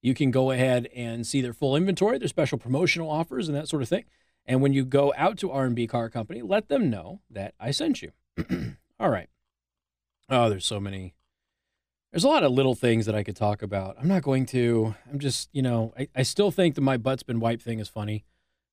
you 0.00 0.14
can 0.14 0.30
go 0.30 0.50
ahead 0.50 0.88
and 0.94 1.26
see 1.26 1.40
their 1.40 1.52
full 1.52 1.76
inventory, 1.76 2.18
their 2.18 2.28
special 2.28 2.58
promotional 2.58 3.10
offers, 3.10 3.48
and 3.48 3.56
that 3.56 3.68
sort 3.68 3.82
of 3.82 3.88
thing. 3.88 4.04
And 4.44 4.60
when 4.60 4.72
you 4.72 4.84
go 4.84 5.12
out 5.16 5.38
to 5.38 5.50
R&B 5.50 5.86
Car 5.86 6.10
Company, 6.10 6.42
let 6.42 6.68
them 6.68 6.90
know 6.90 7.20
that 7.30 7.54
I 7.60 7.70
sent 7.70 8.02
you. 8.02 8.12
All 8.98 9.10
right. 9.10 9.28
Oh, 10.28 10.48
there's 10.48 10.66
so 10.66 10.80
many. 10.80 11.14
There's 12.10 12.24
a 12.24 12.28
lot 12.28 12.42
of 12.42 12.52
little 12.52 12.74
things 12.74 13.06
that 13.06 13.14
I 13.14 13.22
could 13.22 13.36
talk 13.36 13.62
about. 13.62 13.96
I'm 13.98 14.08
not 14.08 14.22
going 14.22 14.46
to. 14.46 14.94
I'm 15.10 15.18
just, 15.18 15.48
you 15.52 15.62
know, 15.62 15.94
I, 15.96 16.08
I 16.16 16.22
still 16.22 16.50
think 16.50 16.74
that 16.74 16.80
my 16.80 16.96
butt's 16.96 17.22
been 17.22 17.40
wiped 17.40 17.62
thing 17.62 17.78
is 17.78 17.88
funny. 17.88 18.24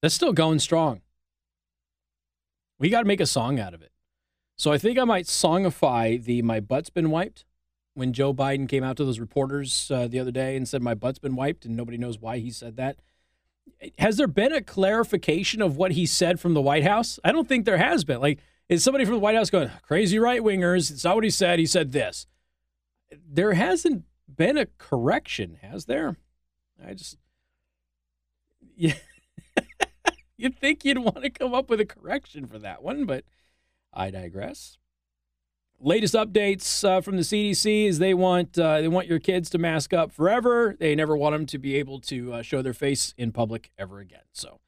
That's 0.02 0.16
still 0.16 0.34
going 0.34 0.60
strong. 0.60 1.02
We 2.80 2.90
got 2.90 3.02
to 3.02 3.08
make 3.08 3.20
a 3.20 3.26
song 3.26 3.60
out 3.60 3.74
of 3.74 3.82
it. 3.82 3.92
So 4.58 4.72
I 4.72 4.78
think 4.78 4.98
I 4.98 5.04
might 5.04 5.26
songify 5.26 6.24
the 6.24 6.42
My 6.42 6.60
Butt's 6.60 6.90
Been 6.90 7.12
Wiped 7.12 7.46
when 8.00 8.14
Joe 8.14 8.34
Biden 8.34 8.68
came 8.68 8.84
out 8.84 8.98
to 8.98 9.06
those 9.06 9.20
reporters 9.20 9.92
uh, 9.92 10.08
the 10.08 10.20
other 10.20 10.32
day 10.32 10.56
and 10.56 10.68
said, 10.68 10.82
My 10.82 10.96
butt's 10.96 11.20
been 11.20 11.36
wiped, 11.36 11.66
and 11.66 11.76
nobody 11.76 11.98
knows 11.98 12.18
why 12.18 12.40
he 12.40 12.50
said 12.50 12.78
that. 12.78 12.98
Has 14.00 14.18
there 14.18 14.28
been 14.28 14.54
a 14.54 14.62
clarification 14.62 15.62
of 15.62 15.78
what 15.78 15.92
he 15.92 16.06
said 16.06 16.40
from 16.40 16.54
the 16.54 16.62
White 16.62 16.84
House? 16.84 17.20
I 17.24 17.32
don't 17.32 17.48
think 17.48 17.66
there 17.66 17.78
has 17.78 18.04
been. 18.04 18.20
Like, 18.20 18.40
is 18.68 18.84
somebody 18.84 19.06
from 19.06 19.16
the 19.16 19.20
White 19.20 19.36
House 19.36 19.50
going, 19.50 19.70
crazy 19.84 20.18
right 20.18 20.42
wingers? 20.42 20.90
It's 20.90 21.04
not 21.04 21.16
what 21.16 21.24
he 21.24 21.30
said. 21.30 21.60
He 21.60 21.66
said 21.66 21.92
this. 21.92 22.26
There 23.12 23.54
hasn't 23.54 24.06
been 24.34 24.58
a 24.58 24.68
correction, 24.78 25.60
has 25.62 25.86
there? 25.86 26.18
I 26.84 26.94
just, 26.94 27.18
yeah. 28.76 28.94
you'd 30.38 30.58
think 30.58 30.84
you'd 30.84 31.00
want 31.00 31.22
to 31.22 31.30
come 31.30 31.54
up 31.54 31.70
with 31.70 31.80
a 31.80 31.86
correction 31.86 32.48
for 32.48 32.58
that 32.60 32.82
one, 32.82 33.06
but 33.06 33.26
I 33.94 34.10
digress. 34.10 34.79
Latest 35.82 36.14
updates 36.14 36.84
uh, 36.84 37.00
from 37.00 37.16
the 37.16 37.22
CDC 37.22 37.86
is 37.86 38.00
they 38.00 38.14
want 38.14 38.60
uh, 38.60 38.82
they 38.82 38.90
want 38.90 39.08
your 39.08 39.20
kids 39.20 39.50
to 39.52 39.58
mask 39.58 39.94
up 39.94 40.12
forever. 40.12 40.76
They 40.78 40.94
never 40.94 41.16
want 41.16 41.34
them 41.36 41.46
to 41.46 41.58
be 41.58 41.76
able 41.76 42.02
to 42.02 42.34
uh, 42.34 42.42
show 42.42 42.62
their 42.62 42.74
face 42.74 43.14
in 43.18 43.32
public 43.32 43.72
ever 43.78 44.00
again. 44.00 44.24
So 44.34 44.60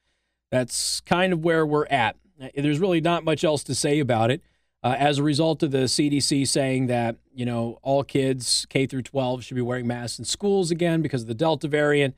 that's 0.52 1.02
kind 1.02 1.34
of 1.34 1.44
where 1.44 1.66
we're 1.66 1.86
at. 1.88 2.16
There's 2.56 2.80
really 2.80 3.02
not 3.02 3.26
much 3.26 3.44
else 3.44 3.64
to 3.66 3.76
say 3.76 4.00
about 4.00 4.32
it. 4.32 4.42
Uh, 4.84 4.96
as 4.98 5.20
a 5.20 5.24
result 5.24 5.62
of 5.62 5.72
the 5.72 5.84
CDC 5.84 6.48
saying 6.48 6.88
that 6.88 7.18
you 7.34 7.46
know 7.46 7.78
all 7.84 8.04
kids 8.04 8.66
K 8.70 8.86
through 8.86 9.04
12 9.04 9.44
should 9.44 9.56
be 9.56 9.62
wearing 9.62 9.86
masks 9.86 10.18
in 10.18 10.24
schools 10.24 10.72
again 10.72 11.02
because 11.02 11.24
of 11.24 11.28
the 11.28 11.36
Delta 11.36 11.68
variant, 11.68 12.16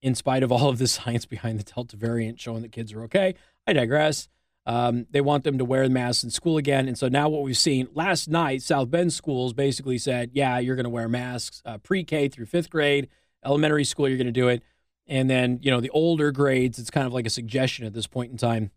in 0.00 0.14
spite 0.14 0.44
of 0.44 0.52
all 0.52 0.68
of 0.68 0.78
the 0.78 0.86
science 0.86 1.26
behind 1.26 1.58
the 1.58 1.64
Delta 1.64 1.96
variant 1.96 2.40
showing 2.40 2.62
that 2.62 2.70
kids 2.70 2.92
are 2.92 3.02
okay. 3.02 3.34
I 3.66 3.72
digress. 3.72 4.28
Um, 4.68 5.06
they 5.10 5.22
want 5.22 5.44
them 5.44 5.56
to 5.56 5.64
wear 5.64 5.88
masks 5.88 6.22
in 6.22 6.28
school 6.28 6.58
again. 6.58 6.88
And 6.88 6.98
so 6.98 7.08
now 7.08 7.30
what 7.30 7.42
we've 7.42 7.56
seen 7.56 7.88
last 7.94 8.28
night, 8.28 8.60
South 8.60 8.90
Bend 8.90 9.14
schools 9.14 9.54
basically 9.54 9.96
said, 9.96 10.30
yeah, 10.34 10.58
you're 10.58 10.76
going 10.76 10.84
to 10.84 10.90
wear 10.90 11.08
masks 11.08 11.62
uh, 11.64 11.78
pre 11.78 12.04
K 12.04 12.28
through 12.28 12.44
fifth 12.44 12.68
grade, 12.68 13.08
elementary 13.42 13.84
school, 13.84 14.06
you're 14.06 14.18
going 14.18 14.26
to 14.26 14.32
do 14.32 14.48
it. 14.48 14.62
And 15.06 15.30
then, 15.30 15.58
you 15.62 15.70
know, 15.70 15.80
the 15.80 15.88
older 15.90 16.30
grades, 16.30 16.78
it's 16.78 16.90
kind 16.90 17.06
of 17.06 17.14
like 17.14 17.24
a 17.24 17.30
suggestion 17.30 17.86
at 17.86 17.94
this 17.94 18.06
point 18.06 18.30
in 18.30 18.36
time. 18.36 18.70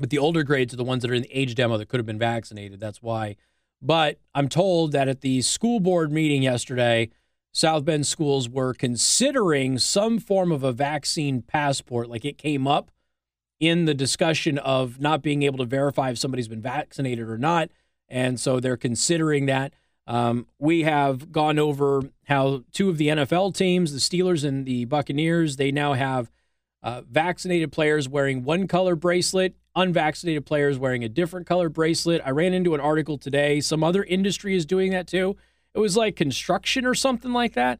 But 0.00 0.10
the 0.10 0.18
older 0.18 0.42
grades 0.42 0.74
are 0.74 0.78
the 0.78 0.82
ones 0.82 1.02
that 1.02 1.12
are 1.12 1.14
in 1.14 1.22
the 1.22 1.38
age 1.38 1.54
demo 1.54 1.78
that 1.78 1.88
could 1.88 2.00
have 2.00 2.06
been 2.06 2.18
vaccinated. 2.18 2.80
That's 2.80 3.00
why. 3.00 3.36
But 3.80 4.18
I'm 4.34 4.48
told 4.48 4.90
that 4.92 5.06
at 5.06 5.20
the 5.20 5.42
school 5.42 5.78
board 5.78 6.10
meeting 6.10 6.42
yesterday, 6.42 7.10
South 7.52 7.84
Bend 7.84 8.04
schools 8.04 8.48
were 8.48 8.74
considering 8.74 9.78
some 9.78 10.18
form 10.18 10.50
of 10.50 10.64
a 10.64 10.72
vaccine 10.72 11.40
passport. 11.40 12.08
Like 12.08 12.24
it 12.24 12.36
came 12.36 12.66
up 12.66 12.90
in 13.60 13.84
the 13.84 13.94
discussion 13.94 14.58
of 14.58 15.00
not 15.00 15.22
being 15.22 15.42
able 15.42 15.58
to 15.58 15.66
verify 15.66 16.10
if 16.10 16.18
somebody's 16.18 16.48
been 16.48 16.62
vaccinated 16.62 17.28
or 17.28 17.38
not. 17.38 17.70
And 18.08 18.40
so 18.40 18.58
they're 18.58 18.78
considering 18.78 19.46
that. 19.46 19.74
Um, 20.06 20.46
we 20.58 20.82
have 20.82 21.30
gone 21.30 21.58
over 21.58 22.02
how 22.24 22.64
two 22.72 22.88
of 22.88 22.98
the 22.98 23.08
NFL 23.08 23.54
teams, 23.54 23.92
the 23.92 23.98
Steelers 23.98 24.44
and 24.44 24.66
the 24.66 24.86
Buccaneers, 24.86 25.56
they 25.56 25.70
now 25.70 25.92
have 25.92 26.32
uh, 26.82 27.02
vaccinated 27.08 27.70
players 27.70 28.08
wearing 28.08 28.42
one 28.42 28.66
color 28.66 28.96
bracelet, 28.96 29.54
unvaccinated 29.76 30.46
players 30.46 30.78
wearing 30.78 31.04
a 31.04 31.08
different 31.08 31.46
color 31.46 31.68
bracelet. 31.68 32.22
I 32.24 32.30
ran 32.30 32.54
into 32.54 32.74
an 32.74 32.80
article 32.80 33.18
today. 33.18 33.60
Some 33.60 33.84
other 33.84 34.02
industry 34.02 34.56
is 34.56 34.66
doing 34.66 34.90
that 34.90 35.06
too. 35.06 35.36
It 35.74 35.78
was 35.78 35.96
like 35.96 36.16
construction 36.16 36.84
or 36.84 36.94
something 36.94 37.32
like 37.32 37.52
that 37.52 37.78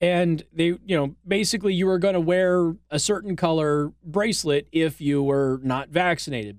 and 0.00 0.44
they 0.52 0.66
you 0.84 0.96
know 0.96 1.14
basically 1.26 1.74
you 1.74 1.86
were 1.86 1.98
going 1.98 2.14
to 2.14 2.20
wear 2.20 2.74
a 2.90 2.98
certain 2.98 3.36
color 3.36 3.92
bracelet 4.04 4.68
if 4.72 5.00
you 5.00 5.22
were 5.22 5.60
not 5.62 5.88
vaccinated 5.88 6.58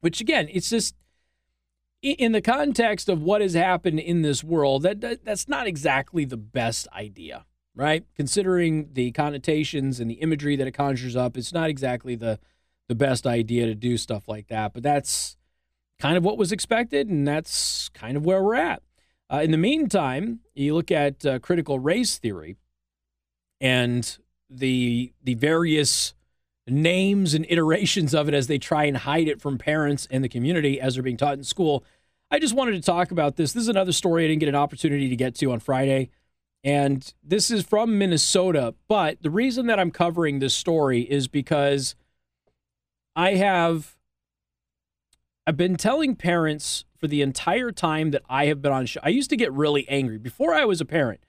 which 0.00 0.20
again 0.20 0.48
it's 0.50 0.70
just 0.70 0.94
in 2.02 2.32
the 2.32 2.42
context 2.42 3.08
of 3.08 3.22
what 3.22 3.40
has 3.40 3.54
happened 3.54 3.98
in 3.98 4.22
this 4.22 4.42
world 4.42 4.82
that, 4.82 5.00
that 5.00 5.24
that's 5.24 5.48
not 5.48 5.66
exactly 5.66 6.24
the 6.24 6.36
best 6.36 6.88
idea 6.92 7.44
right? 7.76 8.04
Considering 8.16 8.88
the 8.94 9.12
connotations 9.12 10.00
and 10.00 10.10
the 10.10 10.14
imagery 10.14 10.56
that 10.56 10.66
it 10.66 10.72
conjures 10.72 11.14
up 11.14 11.36
it's 11.36 11.52
not 11.52 11.70
exactly 11.70 12.16
the 12.16 12.40
the 12.88 12.94
best 12.94 13.26
idea 13.26 13.66
to 13.66 13.74
do 13.74 13.96
stuff 13.96 14.28
like 14.28 14.46
that. 14.46 14.72
But 14.72 14.84
that's 14.84 15.36
kind 15.98 16.16
of 16.16 16.24
what 16.24 16.38
was 16.38 16.52
expected 16.52 17.08
and 17.08 17.26
that's 17.26 17.88
kind 17.90 18.16
of 18.16 18.24
where 18.24 18.42
we're 18.42 18.54
at 18.54 18.82
uh, 19.32 19.40
in 19.42 19.50
the 19.50 19.58
meantime, 19.58 20.40
you 20.54 20.74
look 20.74 20.90
at 20.90 21.24
uh, 21.26 21.38
critical 21.38 21.78
race 21.78 22.18
theory 22.18 22.56
and 23.60 24.18
the 24.48 25.12
the 25.22 25.34
various 25.34 26.14
names 26.68 27.34
and 27.34 27.46
iterations 27.48 28.14
of 28.14 28.28
it 28.28 28.34
as 28.34 28.46
they 28.46 28.58
try 28.58 28.84
and 28.84 28.98
hide 28.98 29.28
it 29.28 29.40
from 29.40 29.58
parents 29.58 30.06
and 30.10 30.22
the 30.22 30.28
community 30.28 30.80
as 30.80 30.94
they're 30.94 31.02
being 31.02 31.16
taught 31.16 31.38
in 31.38 31.44
school. 31.44 31.84
I 32.30 32.38
just 32.38 32.54
wanted 32.54 32.72
to 32.72 32.80
talk 32.80 33.10
about 33.10 33.36
this. 33.36 33.52
This 33.52 33.62
is 33.62 33.68
another 33.68 33.92
story 33.92 34.24
I 34.24 34.28
didn't 34.28 34.40
get 34.40 34.48
an 34.48 34.56
opportunity 34.56 35.08
to 35.08 35.16
get 35.16 35.34
to 35.36 35.52
on 35.52 35.60
Friday. 35.60 36.10
And 36.64 37.14
this 37.22 37.52
is 37.52 37.64
from 37.64 37.98
Minnesota. 37.98 38.74
But 38.88 39.22
the 39.22 39.30
reason 39.30 39.66
that 39.66 39.78
I'm 39.78 39.92
covering 39.92 40.40
this 40.40 40.54
story 40.54 41.02
is 41.02 41.28
because 41.28 41.94
I 43.14 43.34
have 43.34 43.95
I've 45.48 45.56
been 45.56 45.76
telling 45.76 46.16
parents 46.16 46.84
for 46.98 47.06
the 47.06 47.22
entire 47.22 47.70
time 47.70 48.10
that 48.10 48.22
I 48.28 48.46
have 48.46 48.60
been 48.60 48.72
on 48.72 48.84
show. 48.86 48.98
I 49.04 49.10
used 49.10 49.30
to 49.30 49.36
get 49.36 49.52
really 49.52 49.88
angry 49.88 50.18
before 50.18 50.52
I 50.52 50.64
was 50.64 50.80
a 50.80 50.84
parent. 50.84 51.20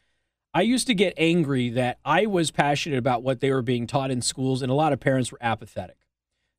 I 0.56 0.62
used 0.62 0.88
to 0.88 0.96
get 0.96 1.14
angry 1.18 1.70
that 1.70 2.00
I 2.04 2.26
was 2.26 2.50
passionate 2.50 2.98
about 2.98 3.22
what 3.22 3.42
they 3.42 3.52
were 3.52 3.62
being 3.62 3.86
taught 3.86 4.10
in 4.10 4.24
schools, 4.24 4.64
and 4.64 4.72
a 4.72 4.76
lot 4.76 4.92
of 4.92 5.00
parents 5.00 5.32
were 5.32 5.38
apathetic. 5.40 5.98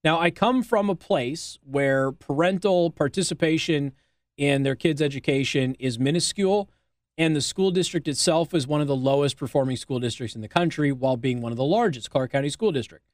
Now, 0.04 0.20
I 0.20 0.30
come 0.30 0.62
from 0.62 0.88
a 0.88 0.94
place 0.94 1.58
where 1.64 2.12
parental 2.12 2.92
participation 2.92 3.92
in 4.36 4.62
their 4.62 4.76
kids' 4.76 5.02
education 5.02 5.74
is 5.80 5.98
minuscule, 5.98 6.70
and 7.16 7.34
the 7.34 7.40
school 7.40 7.72
district 7.72 8.06
itself 8.06 8.54
is 8.54 8.68
one 8.68 8.80
of 8.80 8.86
the 8.86 8.94
lowest 8.94 9.36
performing 9.36 9.76
school 9.76 9.98
districts 9.98 10.36
in 10.36 10.42
the 10.42 10.48
country 10.48 10.92
while 10.92 11.16
being 11.16 11.40
one 11.40 11.50
of 11.50 11.58
the 11.58 11.64
largest, 11.64 12.08
Clark 12.08 12.30
County 12.30 12.50
School 12.50 12.70
District. 12.70 13.04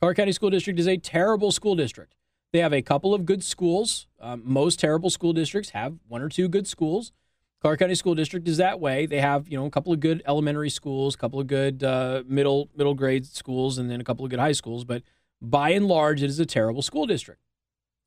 Clark 0.00 0.18
County 0.18 0.32
School 0.32 0.50
District 0.50 0.78
is 0.78 0.86
a 0.86 0.98
terrible 0.98 1.50
school 1.50 1.74
district. 1.74 2.12
They 2.56 2.62
have 2.62 2.72
a 2.72 2.80
couple 2.80 3.12
of 3.12 3.26
good 3.26 3.44
schools. 3.44 4.06
Um, 4.18 4.40
most 4.42 4.80
terrible 4.80 5.10
school 5.10 5.34
districts 5.34 5.72
have 5.72 5.98
one 6.08 6.22
or 6.22 6.30
two 6.30 6.48
good 6.48 6.66
schools. 6.66 7.12
Clark 7.60 7.80
County 7.80 7.94
School 7.94 8.14
District 8.14 8.48
is 8.48 8.56
that 8.56 8.80
way. 8.80 9.04
They 9.04 9.20
have 9.20 9.46
you 9.46 9.58
know 9.58 9.66
a 9.66 9.70
couple 9.70 9.92
of 9.92 10.00
good 10.00 10.22
elementary 10.26 10.70
schools, 10.70 11.14
a 11.14 11.18
couple 11.18 11.38
of 11.38 11.48
good 11.48 11.84
uh, 11.84 12.22
middle 12.26 12.70
middle 12.74 12.94
grade 12.94 13.26
schools, 13.26 13.76
and 13.76 13.90
then 13.90 14.00
a 14.00 14.04
couple 14.04 14.24
of 14.24 14.30
good 14.30 14.40
high 14.40 14.52
schools. 14.52 14.86
But 14.86 15.02
by 15.42 15.68
and 15.72 15.86
large, 15.86 16.22
it 16.22 16.30
is 16.30 16.40
a 16.40 16.46
terrible 16.46 16.80
school 16.80 17.04
district. 17.04 17.42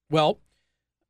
Well, 0.10 0.40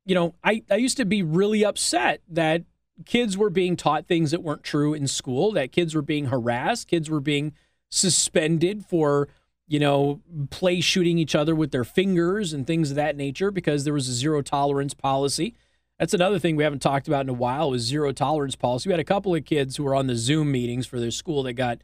you 0.04 0.14
know, 0.14 0.34
I, 0.44 0.62
I 0.70 0.76
used 0.76 0.98
to 0.98 1.06
be 1.06 1.22
really 1.22 1.64
upset 1.64 2.20
that 2.28 2.64
kids 3.06 3.38
were 3.38 3.48
being 3.48 3.74
taught 3.74 4.06
things 4.06 4.32
that 4.32 4.42
weren't 4.42 4.64
true 4.64 4.92
in 4.92 5.06
school, 5.06 5.50
that 5.52 5.72
kids 5.72 5.94
were 5.94 6.02
being 6.02 6.26
harassed, 6.26 6.88
kids 6.88 7.08
were 7.08 7.20
being 7.20 7.54
suspended 7.88 8.84
for 8.84 9.28
you 9.70 9.78
know, 9.78 10.20
play 10.50 10.80
shooting 10.80 11.16
each 11.16 11.36
other 11.36 11.54
with 11.54 11.70
their 11.70 11.84
fingers 11.84 12.52
and 12.52 12.66
things 12.66 12.90
of 12.90 12.96
that 12.96 13.16
nature 13.16 13.52
because 13.52 13.84
there 13.84 13.94
was 13.94 14.08
a 14.08 14.12
zero 14.12 14.42
tolerance 14.42 14.94
policy. 14.94 15.54
That's 15.96 16.12
another 16.12 16.40
thing 16.40 16.56
we 16.56 16.64
haven't 16.64 16.82
talked 16.82 17.06
about 17.06 17.20
in 17.20 17.28
a 17.28 17.34
while 17.34 17.70
was 17.70 17.82
zero 17.82 18.10
tolerance 18.10 18.56
policy. 18.56 18.88
We 18.88 18.94
had 18.94 18.98
a 18.98 19.04
couple 19.04 19.32
of 19.32 19.44
kids 19.44 19.76
who 19.76 19.84
were 19.84 19.94
on 19.94 20.08
the 20.08 20.16
Zoom 20.16 20.50
meetings 20.50 20.88
for 20.88 20.98
their 20.98 21.12
school 21.12 21.44
that 21.44 21.52
got 21.52 21.78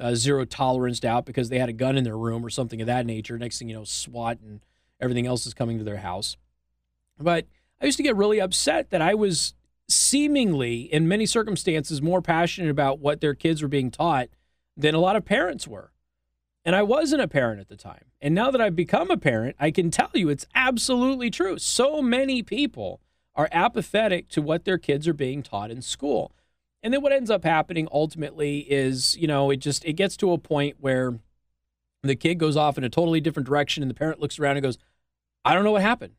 uh, 0.00 0.14
zero 0.14 0.44
toleranced 0.44 1.04
out 1.04 1.26
because 1.26 1.48
they 1.48 1.58
had 1.58 1.68
a 1.68 1.72
gun 1.72 1.96
in 1.96 2.04
their 2.04 2.16
room 2.16 2.46
or 2.46 2.50
something 2.50 2.80
of 2.80 2.86
that 2.86 3.06
nature. 3.06 3.36
Next 3.36 3.58
thing 3.58 3.68
you 3.68 3.74
know, 3.74 3.82
SWAT 3.82 4.38
and 4.40 4.60
everything 5.00 5.26
else 5.26 5.44
is 5.44 5.52
coming 5.52 5.78
to 5.78 5.84
their 5.84 5.96
house. 5.96 6.36
But 7.18 7.46
I 7.80 7.86
used 7.86 7.96
to 7.96 8.04
get 8.04 8.14
really 8.14 8.40
upset 8.40 8.90
that 8.90 9.02
I 9.02 9.14
was 9.14 9.54
seemingly, 9.88 10.82
in 10.82 11.08
many 11.08 11.26
circumstances, 11.26 12.00
more 12.00 12.22
passionate 12.22 12.70
about 12.70 13.00
what 13.00 13.20
their 13.20 13.34
kids 13.34 13.62
were 13.62 13.68
being 13.68 13.90
taught 13.90 14.28
than 14.76 14.94
a 14.94 15.00
lot 15.00 15.16
of 15.16 15.24
parents 15.24 15.66
were. 15.66 15.91
And 16.64 16.76
I 16.76 16.82
wasn't 16.82 17.22
a 17.22 17.28
parent 17.28 17.60
at 17.60 17.68
the 17.68 17.76
time. 17.76 18.04
And 18.20 18.34
now 18.34 18.50
that 18.50 18.60
I've 18.60 18.76
become 18.76 19.10
a 19.10 19.16
parent, 19.16 19.56
I 19.58 19.70
can 19.70 19.90
tell 19.90 20.10
you 20.14 20.28
it's 20.28 20.46
absolutely 20.54 21.28
true. 21.28 21.58
So 21.58 22.00
many 22.00 22.42
people 22.42 23.00
are 23.34 23.48
apathetic 23.50 24.28
to 24.28 24.42
what 24.42 24.64
their 24.64 24.78
kids 24.78 25.08
are 25.08 25.14
being 25.14 25.42
taught 25.42 25.70
in 25.70 25.82
school. 25.82 26.32
And 26.82 26.92
then 26.92 27.02
what 27.02 27.12
ends 27.12 27.30
up 27.30 27.44
happening 27.44 27.88
ultimately 27.92 28.60
is, 28.70 29.16
you 29.16 29.26
know, 29.26 29.50
it 29.50 29.56
just 29.56 29.84
it 29.84 29.94
gets 29.94 30.16
to 30.18 30.32
a 30.32 30.38
point 30.38 30.76
where 30.80 31.18
the 32.02 32.16
kid 32.16 32.36
goes 32.36 32.56
off 32.56 32.76
in 32.76 32.84
a 32.84 32.90
totally 32.90 33.20
different 33.20 33.46
direction 33.46 33.82
and 33.82 33.90
the 33.90 33.94
parent 33.94 34.20
looks 34.20 34.38
around 34.38 34.56
and 34.56 34.62
goes, 34.62 34.78
"I 35.44 35.54
don't 35.54 35.64
know 35.64 35.72
what 35.72 35.82
happened." 35.82 36.14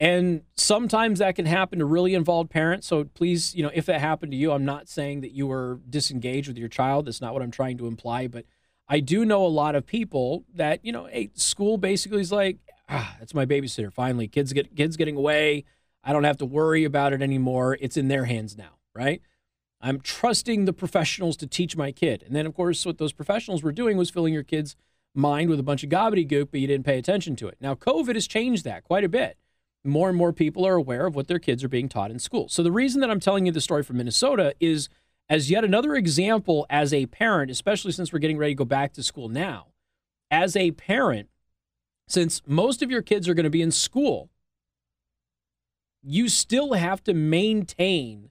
And 0.00 0.42
sometimes 0.56 1.20
that 1.20 1.36
can 1.36 1.46
happen 1.46 1.78
to 1.78 1.84
really 1.84 2.14
involved 2.14 2.50
parents. 2.50 2.88
So 2.88 3.04
please, 3.04 3.54
you 3.54 3.62
know, 3.62 3.70
if 3.72 3.86
that 3.86 4.00
happened 4.00 4.32
to 4.32 4.38
you, 4.38 4.50
I'm 4.50 4.64
not 4.64 4.88
saying 4.88 5.20
that 5.20 5.30
you 5.30 5.46
were 5.46 5.78
disengaged 5.88 6.48
with 6.48 6.58
your 6.58 6.68
child. 6.68 7.06
That's 7.06 7.20
not 7.20 7.32
what 7.32 7.42
I'm 7.42 7.52
trying 7.52 7.78
to 7.78 7.86
imply. 7.86 8.26
But 8.26 8.44
I 8.92 9.00
do 9.00 9.24
know 9.24 9.46
a 9.46 9.48
lot 9.48 9.74
of 9.74 9.86
people 9.86 10.44
that, 10.54 10.84
you 10.84 10.92
know, 10.92 11.06
hey, 11.06 11.30
school 11.32 11.78
basically 11.78 12.20
is 12.20 12.30
like, 12.30 12.58
ah, 12.90 13.16
that's 13.18 13.32
my 13.32 13.46
babysitter. 13.46 13.90
Finally, 13.90 14.28
kids 14.28 14.52
get 14.52 14.76
kids 14.76 14.98
getting 14.98 15.16
away. 15.16 15.64
I 16.04 16.12
don't 16.12 16.24
have 16.24 16.36
to 16.36 16.44
worry 16.44 16.84
about 16.84 17.14
it 17.14 17.22
anymore. 17.22 17.78
It's 17.80 17.96
in 17.96 18.08
their 18.08 18.26
hands 18.26 18.54
now, 18.54 18.76
right? 18.94 19.22
I'm 19.80 19.98
trusting 19.98 20.66
the 20.66 20.74
professionals 20.74 21.38
to 21.38 21.46
teach 21.46 21.74
my 21.74 21.90
kid. 21.90 22.22
And 22.22 22.36
then, 22.36 22.44
of 22.44 22.52
course, 22.52 22.84
what 22.84 22.98
those 22.98 23.14
professionals 23.14 23.62
were 23.62 23.72
doing 23.72 23.96
was 23.96 24.10
filling 24.10 24.34
your 24.34 24.42
kid's 24.42 24.76
mind 25.14 25.48
with 25.48 25.58
a 25.58 25.62
bunch 25.62 25.82
of 25.82 25.88
gobbledygook, 25.88 26.48
but 26.50 26.60
you 26.60 26.66
didn't 26.66 26.84
pay 26.84 26.98
attention 26.98 27.34
to 27.36 27.48
it. 27.48 27.56
Now, 27.62 27.74
COVID 27.74 28.14
has 28.14 28.26
changed 28.26 28.62
that 28.64 28.84
quite 28.84 29.04
a 29.04 29.08
bit 29.08 29.38
more 29.84 30.10
and 30.10 30.18
more 30.18 30.34
people 30.34 30.66
are 30.66 30.74
aware 30.74 31.06
of 31.06 31.14
what 31.14 31.28
their 31.28 31.38
kids 31.38 31.64
are 31.64 31.68
being 31.68 31.88
taught 31.88 32.10
in 32.10 32.18
school. 32.18 32.48
So 32.48 32.62
the 32.62 32.70
reason 32.70 33.00
that 33.00 33.10
I'm 33.10 33.20
telling 33.20 33.46
you 33.46 33.52
the 33.52 33.60
story 33.62 33.82
from 33.82 33.96
Minnesota 33.96 34.54
is 34.60 34.90
as 35.32 35.50
yet 35.50 35.64
another 35.64 35.94
example 35.94 36.66
as 36.68 36.92
a 36.92 37.06
parent, 37.06 37.50
especially 37.50 37.90
since 37.90 38.12
we're 38.12 38.18
getting 38.18 38.36
ready 38.36 38.52
to 38.52 38.58
go 38.58 38.66
back 38.66 38.92
to 38.92 39.02
school 39.02 39.30
now. 39.30 39.68
As 40.30 40.54
a 40.56 40.72
parent, 40.72 41.30
since 42.06 42.42
most 42.46 42.82
of 42.82 42.90
your 42.90 43.00
kids 43.00 43.26
are 43.30 43.32
going 43.32 43.44
to 43.44 43.48
be 43.48 43.62
in 43.62 43.70
school, 43.70 44.28
you 46.02 46.28
still 46.28 46.74
have 46.74 47.02
to 47.04 47.14
maintain 47.14 48.28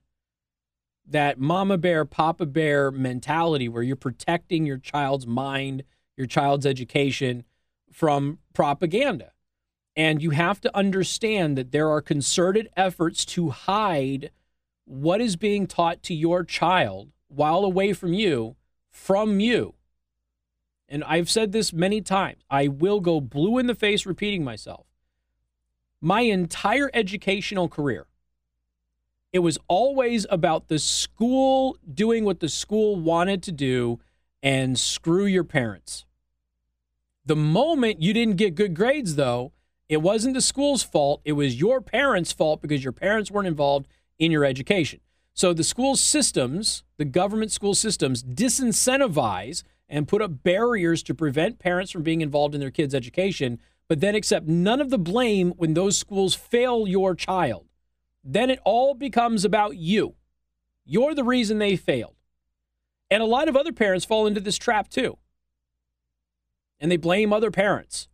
that 1.03 1.39
mama 1.39 1.75
bear, 1.75 2.05
papa 2.05 2.45
bear 2.45 2.91
mentality 2.91 3.67
where 3.67 3.81
you're 3.81 3.95
protecting 3.95 4.67
your 4.67 4.77
child's 4.77 5.25
mind, 5.25 5.81
your 6.15 6.27
child's 6.27 6.67
education 6.67 7.45
from 7.91 8.37
propaganda. 8.53 9.31
And 9.95 10.21
you 10.21 10.29
have 10.29 10.61
to 10.61 10.77
understand 10.77 11.57
that 11.57 11.71
there 11.71 11.89
are 11.89 11.99
concerted 11.99 12.69
efforts 12.77 13.25
to 13.25 13.49
hide 13.49 14.29
what 14.91 15.21
is 15.21 15.37
being 15.37 15.67
taught 15.67 16.03
to 16.03 16.13
your 16.13 16.43
child 16.43 17.11
while 17.29 17.63
away 17.63 17.93
from 17.93 18.11
you 18.11 18.57
from 18.89 19.39
you. 19.39 19.73
And 20.89 21.01
I've 21.05 21.29
said 21.29 21.53
this 21.53 21.71
many 21.71 22.01
times. 22.01 22.43
I 22.49 22.67
will 22.67 22.99
go 22.99 23.21
blue 23.21 23.57
in 23.57 23.67
the 23.67 23.73
face 23.73 24.05
repeating 24.05 24.43
myself. 24.43 24.85
My 26.01 26.21
entire 26.21 26.91
educational 26.93 27.69
career, 27.69 28.07
it 29.31 29.39
was 29.39 29.57
always 29.69 30.27
about 30.29 30.67
the 30.67 30.77
school 30.77 31.77
doing 31.93 32.25
what 32.25 32.41
the 32.41 32.49
school 32.49 32.97
wanted 32.97 33.41
to 33.43 33.53
do 33.53 34.01
and 34.43 34.77
screw 34.77 35.25
your 35.25 35.45
parents. 35.45 36.03
The 37.25 37.37
moment 37.37 38.01
you 38.01 38.11
didn't 38.11 38.35
get 38.35 38.55
good 38.55 38.73
grades, 38.73 39.15
though, 39.15 39.53
it 39.87 40.01
wasn't 40.01 40.33
the 40.33 40.41
school's 40.41 40.83
fault. 40.83 41.21
It 41.23 41.33
was 41.33 41.61
your 41.61 41.79
parents' 41.79 42.33
fault 42.33 42.61
because 42.61 42.83
your 42.83 42.91
parents 42.91 43.31
weren't 43.31 43.47
involved 43.47 43.87
in 44.21 44.31
your 44.31 44.45
education. 44.45 45.01
So 45.33 45.51
the 45.51 45.63
school 45.63 45.95
systems, 45.95 46.83
the 46.97 47.05
government 47.05 47.51
school 47.51 47.73
systems, 47.73 48.23
disincentivize 48.23 49.63
and 49.89 50.07
put 50.07 50.21
up 50.21 50.43
barriers 50.43 51.01
to 51.03 51.15
prevent 51.15 51.57
parents 51.57 51.91
from 51.91 52.03
being 52.03 52.21
involved 52.21 52.53
in 52.53 52.61
their 52.61 52.69
kids' 52.69 52.93
education, 52.93 53.59
but 53.87 53.99
then 53.99 54.13
accept 54.13 54.47
none 54.47 54.79
of 54.79 54.91
the 54.91 54.99
blame 54.99 55.53
when 55.57 55.73
those 55.73 55.97
schools 55.97 56.35
fail 56.35 56.87
your 56.87 57.15
child. 57.15 57.65
Then 58.23 58.51
it 58.51 58.59
all 58.63 58.93
becomes 58.93 59.43
about 59.43 59.75
you. 59.75 60.13
You're 60.85 61.15
the 61.15 61.23
reason 61.23 61.57
they 61.57 61.75
failed. 61.75 62.15
And 63.09 63.23
a 63.23 63.25
lot 63.25 63.49
of 63.49 63.57
other 63.57 63.73
parents 63.73 64.05
fall 64.05 64.27
into 64.27 64.39
this 64.39 64.57
trap 64.57 64.87
too. 64.87 65.17
And 66.79 66.91
they 66.91 66.97
blame 66.97 67.33
other 67.33 67.49
parents. 67.49 68.07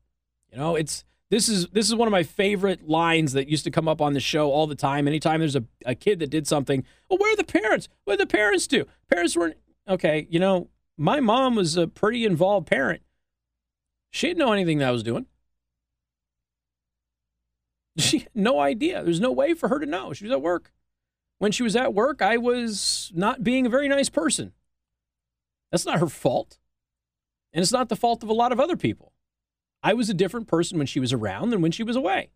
You 0.49 0.57
know, 0.57 0.75
it's 0.75 1.03
this 1.29 1.49
is 1.49 1.67
this 1.69 1.87
is 1.87 1.95
one 1.95 2.07
of 2.07 2.11
my 2.11 2.23
favorite 2.23 2.87
lines 2.87 3.33
that 3.33 3.49
used 3.49 3.65
to 3.65 3.71
come 3.71 3.87
up 3.87 4.01
on 4.01 4.13
the 4.13 4.19
show 4.19 4.51
all 4.51 4.65
the 4.65 4.75
time. 4.75 5.07
Anytime 5.07 5.39
there's 5.39 5.55
a, 5.55 5.65
a 5.85 5.95
kid 5.95 6.19
that 6.19 6.29
did 6.29 6.47
something, 6.47 6.85
well, 7.09 7.19
where 7.19 7.33
are 7.33 7.35
the 7.35 7.43
parents? 7.43 7.89
What 8.05 8.17
did 8.17 8.29
the 8.29 8.31
parents 8.31 8.65
do? 8.67 8.85
Parents 9.11 9.35
weren't 9.35 9.57
okay. 9.89 10.27
You 10.29 10.39
know, 10.39 10.69
my 10.97 11.19
mom 11.19 11.55
was 11.55 11.75
a 11.75 11.87
pretty 11.87 12.25
involved 12.25 12.67
parent. 12.67 13.01
She 14.11 14.27
didn't 14.27 14.39
know 14.39 14.53
anything 14.53 14.77
that 14.77 14.87
I 14.87 14.91
was 14.91 15.03
doing. 15.03 15.25
She 17.99 18.19
had 18.19 18.29
no 18.35 18.59
idea. 18.59 19.03
There's 19.03 19.19
no 19.19 19.31
way 19.31 19.55
for 19.55 19.69
her 19.69 19.79
to 19.79 19.85
know. 19.87 20.13
She 20.13 20.23
was 20.23 20.31
at 20.31 20.41
work. 20.41 20.71
When 21.39 21.51
she 21.51 21.63
was 21.63 21.75
at 21.75 21.95
work, 21.95 22.21
I 22.21 22.37
was 22.37 23.11
not 23.15 23.43
being 23.43 23.65
a 23.65 23.69
very 23.69 23.87
nice 23.87 24.07
person. 24.07 24.53
That's 25.71 25.85
not 25.85 25.99
her 25.99 26.07
fault. 26.07 26.59
And 27.53 27.63
it's 27.63 27.71
not 27.71 27.89
the 27.89 27.95
fault 27.95 28.21
of 28.21 28.29
a 28.29 28.33
lot 28.33 28.51
of 28.51 28.59
other 28.59 28.77
people. 28.77 29.13
I 29.83 29.93
was 29.93 30.09
a 30.09 30.13
different 30.13 30.47
person 30.47 30.77
when 30.77 30.87
she 30.87 30.99
was 30.99 31.13
around 31.13 31.49
than 31.49 31.61
when 31.61 31.71
she 31.71 31.83
was 31.83 31.95
away. 31.95 32.31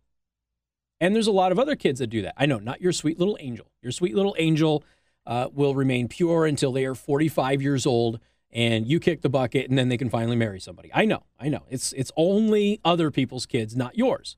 And 1.00 1.14
there's 1.14 1.26
a 1.26 1.32
lot 1.32 1.52
of 1.52 1.58
other 1.58 1.74
kids 1.74 1.98
that 1.98 2.06
do 2.08 2.22
that. 2.22 2.34
I 2.36 2.46
know, 2.46 2.58
not 2.58 2.80
your 2.80 2.92
sweet 2.92 3.18
little 3.18 3.36
angel. 3.40 3.66
Your 3.82 3.92
sweet 3.92 4.14
little 4.14 4.36
angel 4.38 4.84
uh, 5.26 5.48
will 5.52 5.74
remain 5.74 6.08
pure 6.08 6.46
until 6.46 6.72
they 6.72 6.84
are 6.84 6.94
45 6.94 7.60
years 7.60 7.86
old 7.86 8.20
and 8.52 8.86
you 8.86 9.00
kick 9.00 9.22
the 9.22 9.28
bucket 9.28 9.68
and 9.68 9.78
then 9.78 9.88
they 9.88 9.96
can 9.96 10.10
finally 10.10 10.36
marry 10.36 10.60
somebody. 10.60 10.90
I 10.94 11.04
know, 11.04 11.24
I 11.40 11.48
know. 11.48 11.62
It's 11.70 11.92
it's 11.94 12.12
only 12.16 12.80
other 12.84 13.10
people's 13.10 13.46
kids, 13.46 13.74
not 13.74 13.96
yours. 13.96 14.36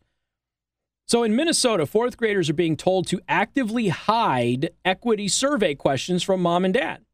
So 1.07 1.23
in 1.23 1.37
Minnesota, 1.37 1.85
fourth 1.85 2.17
graders 2.17 2.49
are 2.49 2.55
being 2.55 2.77
told 2.77 3.07
to 3.09 3.21
actively 3.29 3.89
hide 3.89 4.71
equity 4.85 5.29
survey 5.29 5.75
questions 5.75 6.23
from 6.23 6.41
mom 6.41 6.65
and 6.65 6.73
dad. 6.73 7.05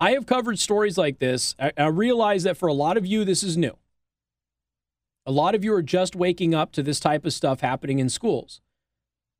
I 0.00 0.12
have 0.12 0.26
covered 0.26 0.58
stories 0.58 0.96
like 0.96 1.18
this. 1.18 1.54
I, 1.58 1.72
I, 1.76 1.86
realize 1.86 2.44
that 2.44 2.56
for 2.56 2.68
a 2.68 2.72
lot 2.72 2.96
of 2.96 3.04
you, 3.04 3.24
this 3.24 3.42
is 3.42 3.56
new. 3.56 3.76
A 5.26 5.32
lot 5.32 5.54
of 5.54 5.64
you 5.64 5.74
are 5.74 5.82
just 5.82 6.14
waking 6.14 6.54
up 6.54 6.72
to 6.72 6.82
this 6.82 7.00
type 7.00 7.24
of 7.24 7.32
stuff 7.32 7.60
happening 7.60 7.98
in 7.98 8.08
schools. 8.08 8.60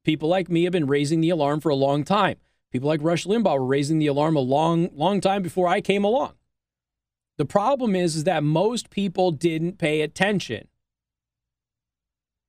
People 0.05 0.29
like 0.29 0.49
me 0.49 0.64
have 0.64 0.73
been 0.73 0.87
raising 0.87 1.21
the 1.21 1.31
alarm 1.31 1.61
for 1.61 1.68
a 1.68 1.77
long 1.77 2.05
time. 2.05 2.38
People 2.73 2.88
like 2.88 3.03
Rush 3.03 3.25
Limbaugh 3.25 3.59
were 3.59 3.64
raising 3.64 3.99
the 3.99 4.09
alarm 4.09 4.37
a 4.37 4.40
long, 4.40 4.90
long 4.94 5.21
time 5.21 5.42
before 5.42 5.68
I 5.68 5.81
came 5.81 6.05
along. 6.05 6.35
The 7.38 7.44
problem 7.44 7.94
is, 7.94 8.16
is 8.16 8.25
that 8.25 8.42
most 8.42 8.90
people 8.90 9.31
didn't 9.31 9.79
pay 9.79 10.01
attention. 10.01 10.68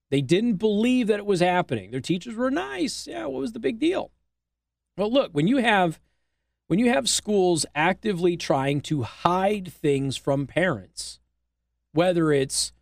They 0.09 0.21
didn't 0.21 0.55
believe 0.55 1.07
that 1.07 1.19
it 1.19 1.25
was 1.25 1.39
happening. 1.39 1.91
Their 1.91 2.01
teachers 2.01 2.35
were 2.35 2.49
nice. 2.49 3.05
Yeah, 3.05 3.27
what 3.27 3.41
was 3.41 3.53
the 3.53 3.59
big 3.59 3.77
deal? 3.79 4.11
Well, 4.97 5.11
look, 5.11 5.31
when 5.31 5.47
you 5.47 5.57
have 5.57 5.99
when 6.69 6.77
you 6.77 6.89
have 6.89 7.09
schools 7.09 7.65
actively 7.73 8.37
trying 8.37 8.79
to 8.79 9.01
hide 9.01 9.73
things 9.73 10.15
from 10.15 10.45
parents, 10.45 11.19
whether 11.93 12.31
it's 12.31 12.73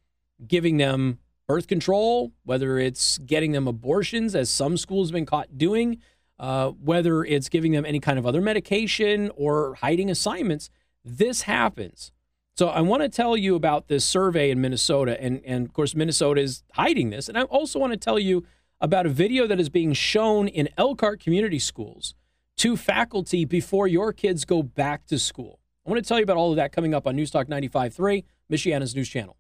giving 0.46 0.76
them 0.76 1.20
birth 1.48 1.68
control, 1.68 2.34
whether 2.44 2.78
it's 2.78 3.18
getting 3.20 3.54
them 3.54 3.66
abortions, 3.66 4.36
as 4.36 4.50
some 4.50 4.76
schools 4.76 5.08
have 5.08 5.14
been 5.14 5.26
caught 5.26 5.58
doing, 5.58 6.00
uh, 6.38 6.72
whether 6.72 7.24
it's 7.24 7.48
giving 7.48 7.72
them 7.72 7.86
any 7.86 8.02
kind 8.02 8.20
of 8.20 8.26
other 8.26 8.42
medication 8.42 9.32
or 9.38 9.76
hiding 9.76 10.12
assignments, 10.12 10.70
this 11.06 11.44
happens. 11.44 12.12
So 12.58 12.68
I 12.68 12.82
want 12.82 13.04
to 13.04 13.10
tell 13.10 13.38
you 13.38 13.56
about 13.56 13.88
this 13.88 14.04
survey 14.04 14.52
in 14.52 14.60
Minnesota, 14.60 15.18
and 15.22 15.42
and 15.46 15.66
of 15.66 15.72
course 15.72 15.96
Minnesota 15.96 16.42
is 16.42 16.62
hiding 16.74 17.10
this, 17.10 17.30
and 17.30 17.38
I 17.38 17.44
also 17.44 17.80
want 17.80 17.94
to 17.94 17.98
tell 17.98 18.20
you 18.20 18.46
about 18.82 19.06
a 19.06 19.10
video 19.10 19.48
that 19.48 19.62
is 19.62 19.70
being 19.70 19.94
shown 19.94 20.50
in 20.50 20.68
Elkhart 20.78 21.22
Community 21.22 21.58
Schools 21.60 22.16
to 22.58 22.76
faculty 22.76 23.46
before 23.46 23.88
your 23.88 24.12
kids 24.12 24.44
go 24.44 24.64
back 24.64 25.06
to 25.08 25.20
school. 25.20 25.60
I 25.86 25.90
want 25.92 26.04
to 26.04 26.08
tell 26.08 26.18
you 26.18 26.24
about 26.24 26.38
all 26.38 26.50
of 26.52 26.58
that 26.58 26.72
coming 26.72 26.94
up 26.94 27.08
on 27.08 27.16
Newstalk 27.16 27.46
95.3, 27.46 28.24
Michiana's 28.52 28.96
news 28.96 29.10
channel. 29.10 29.38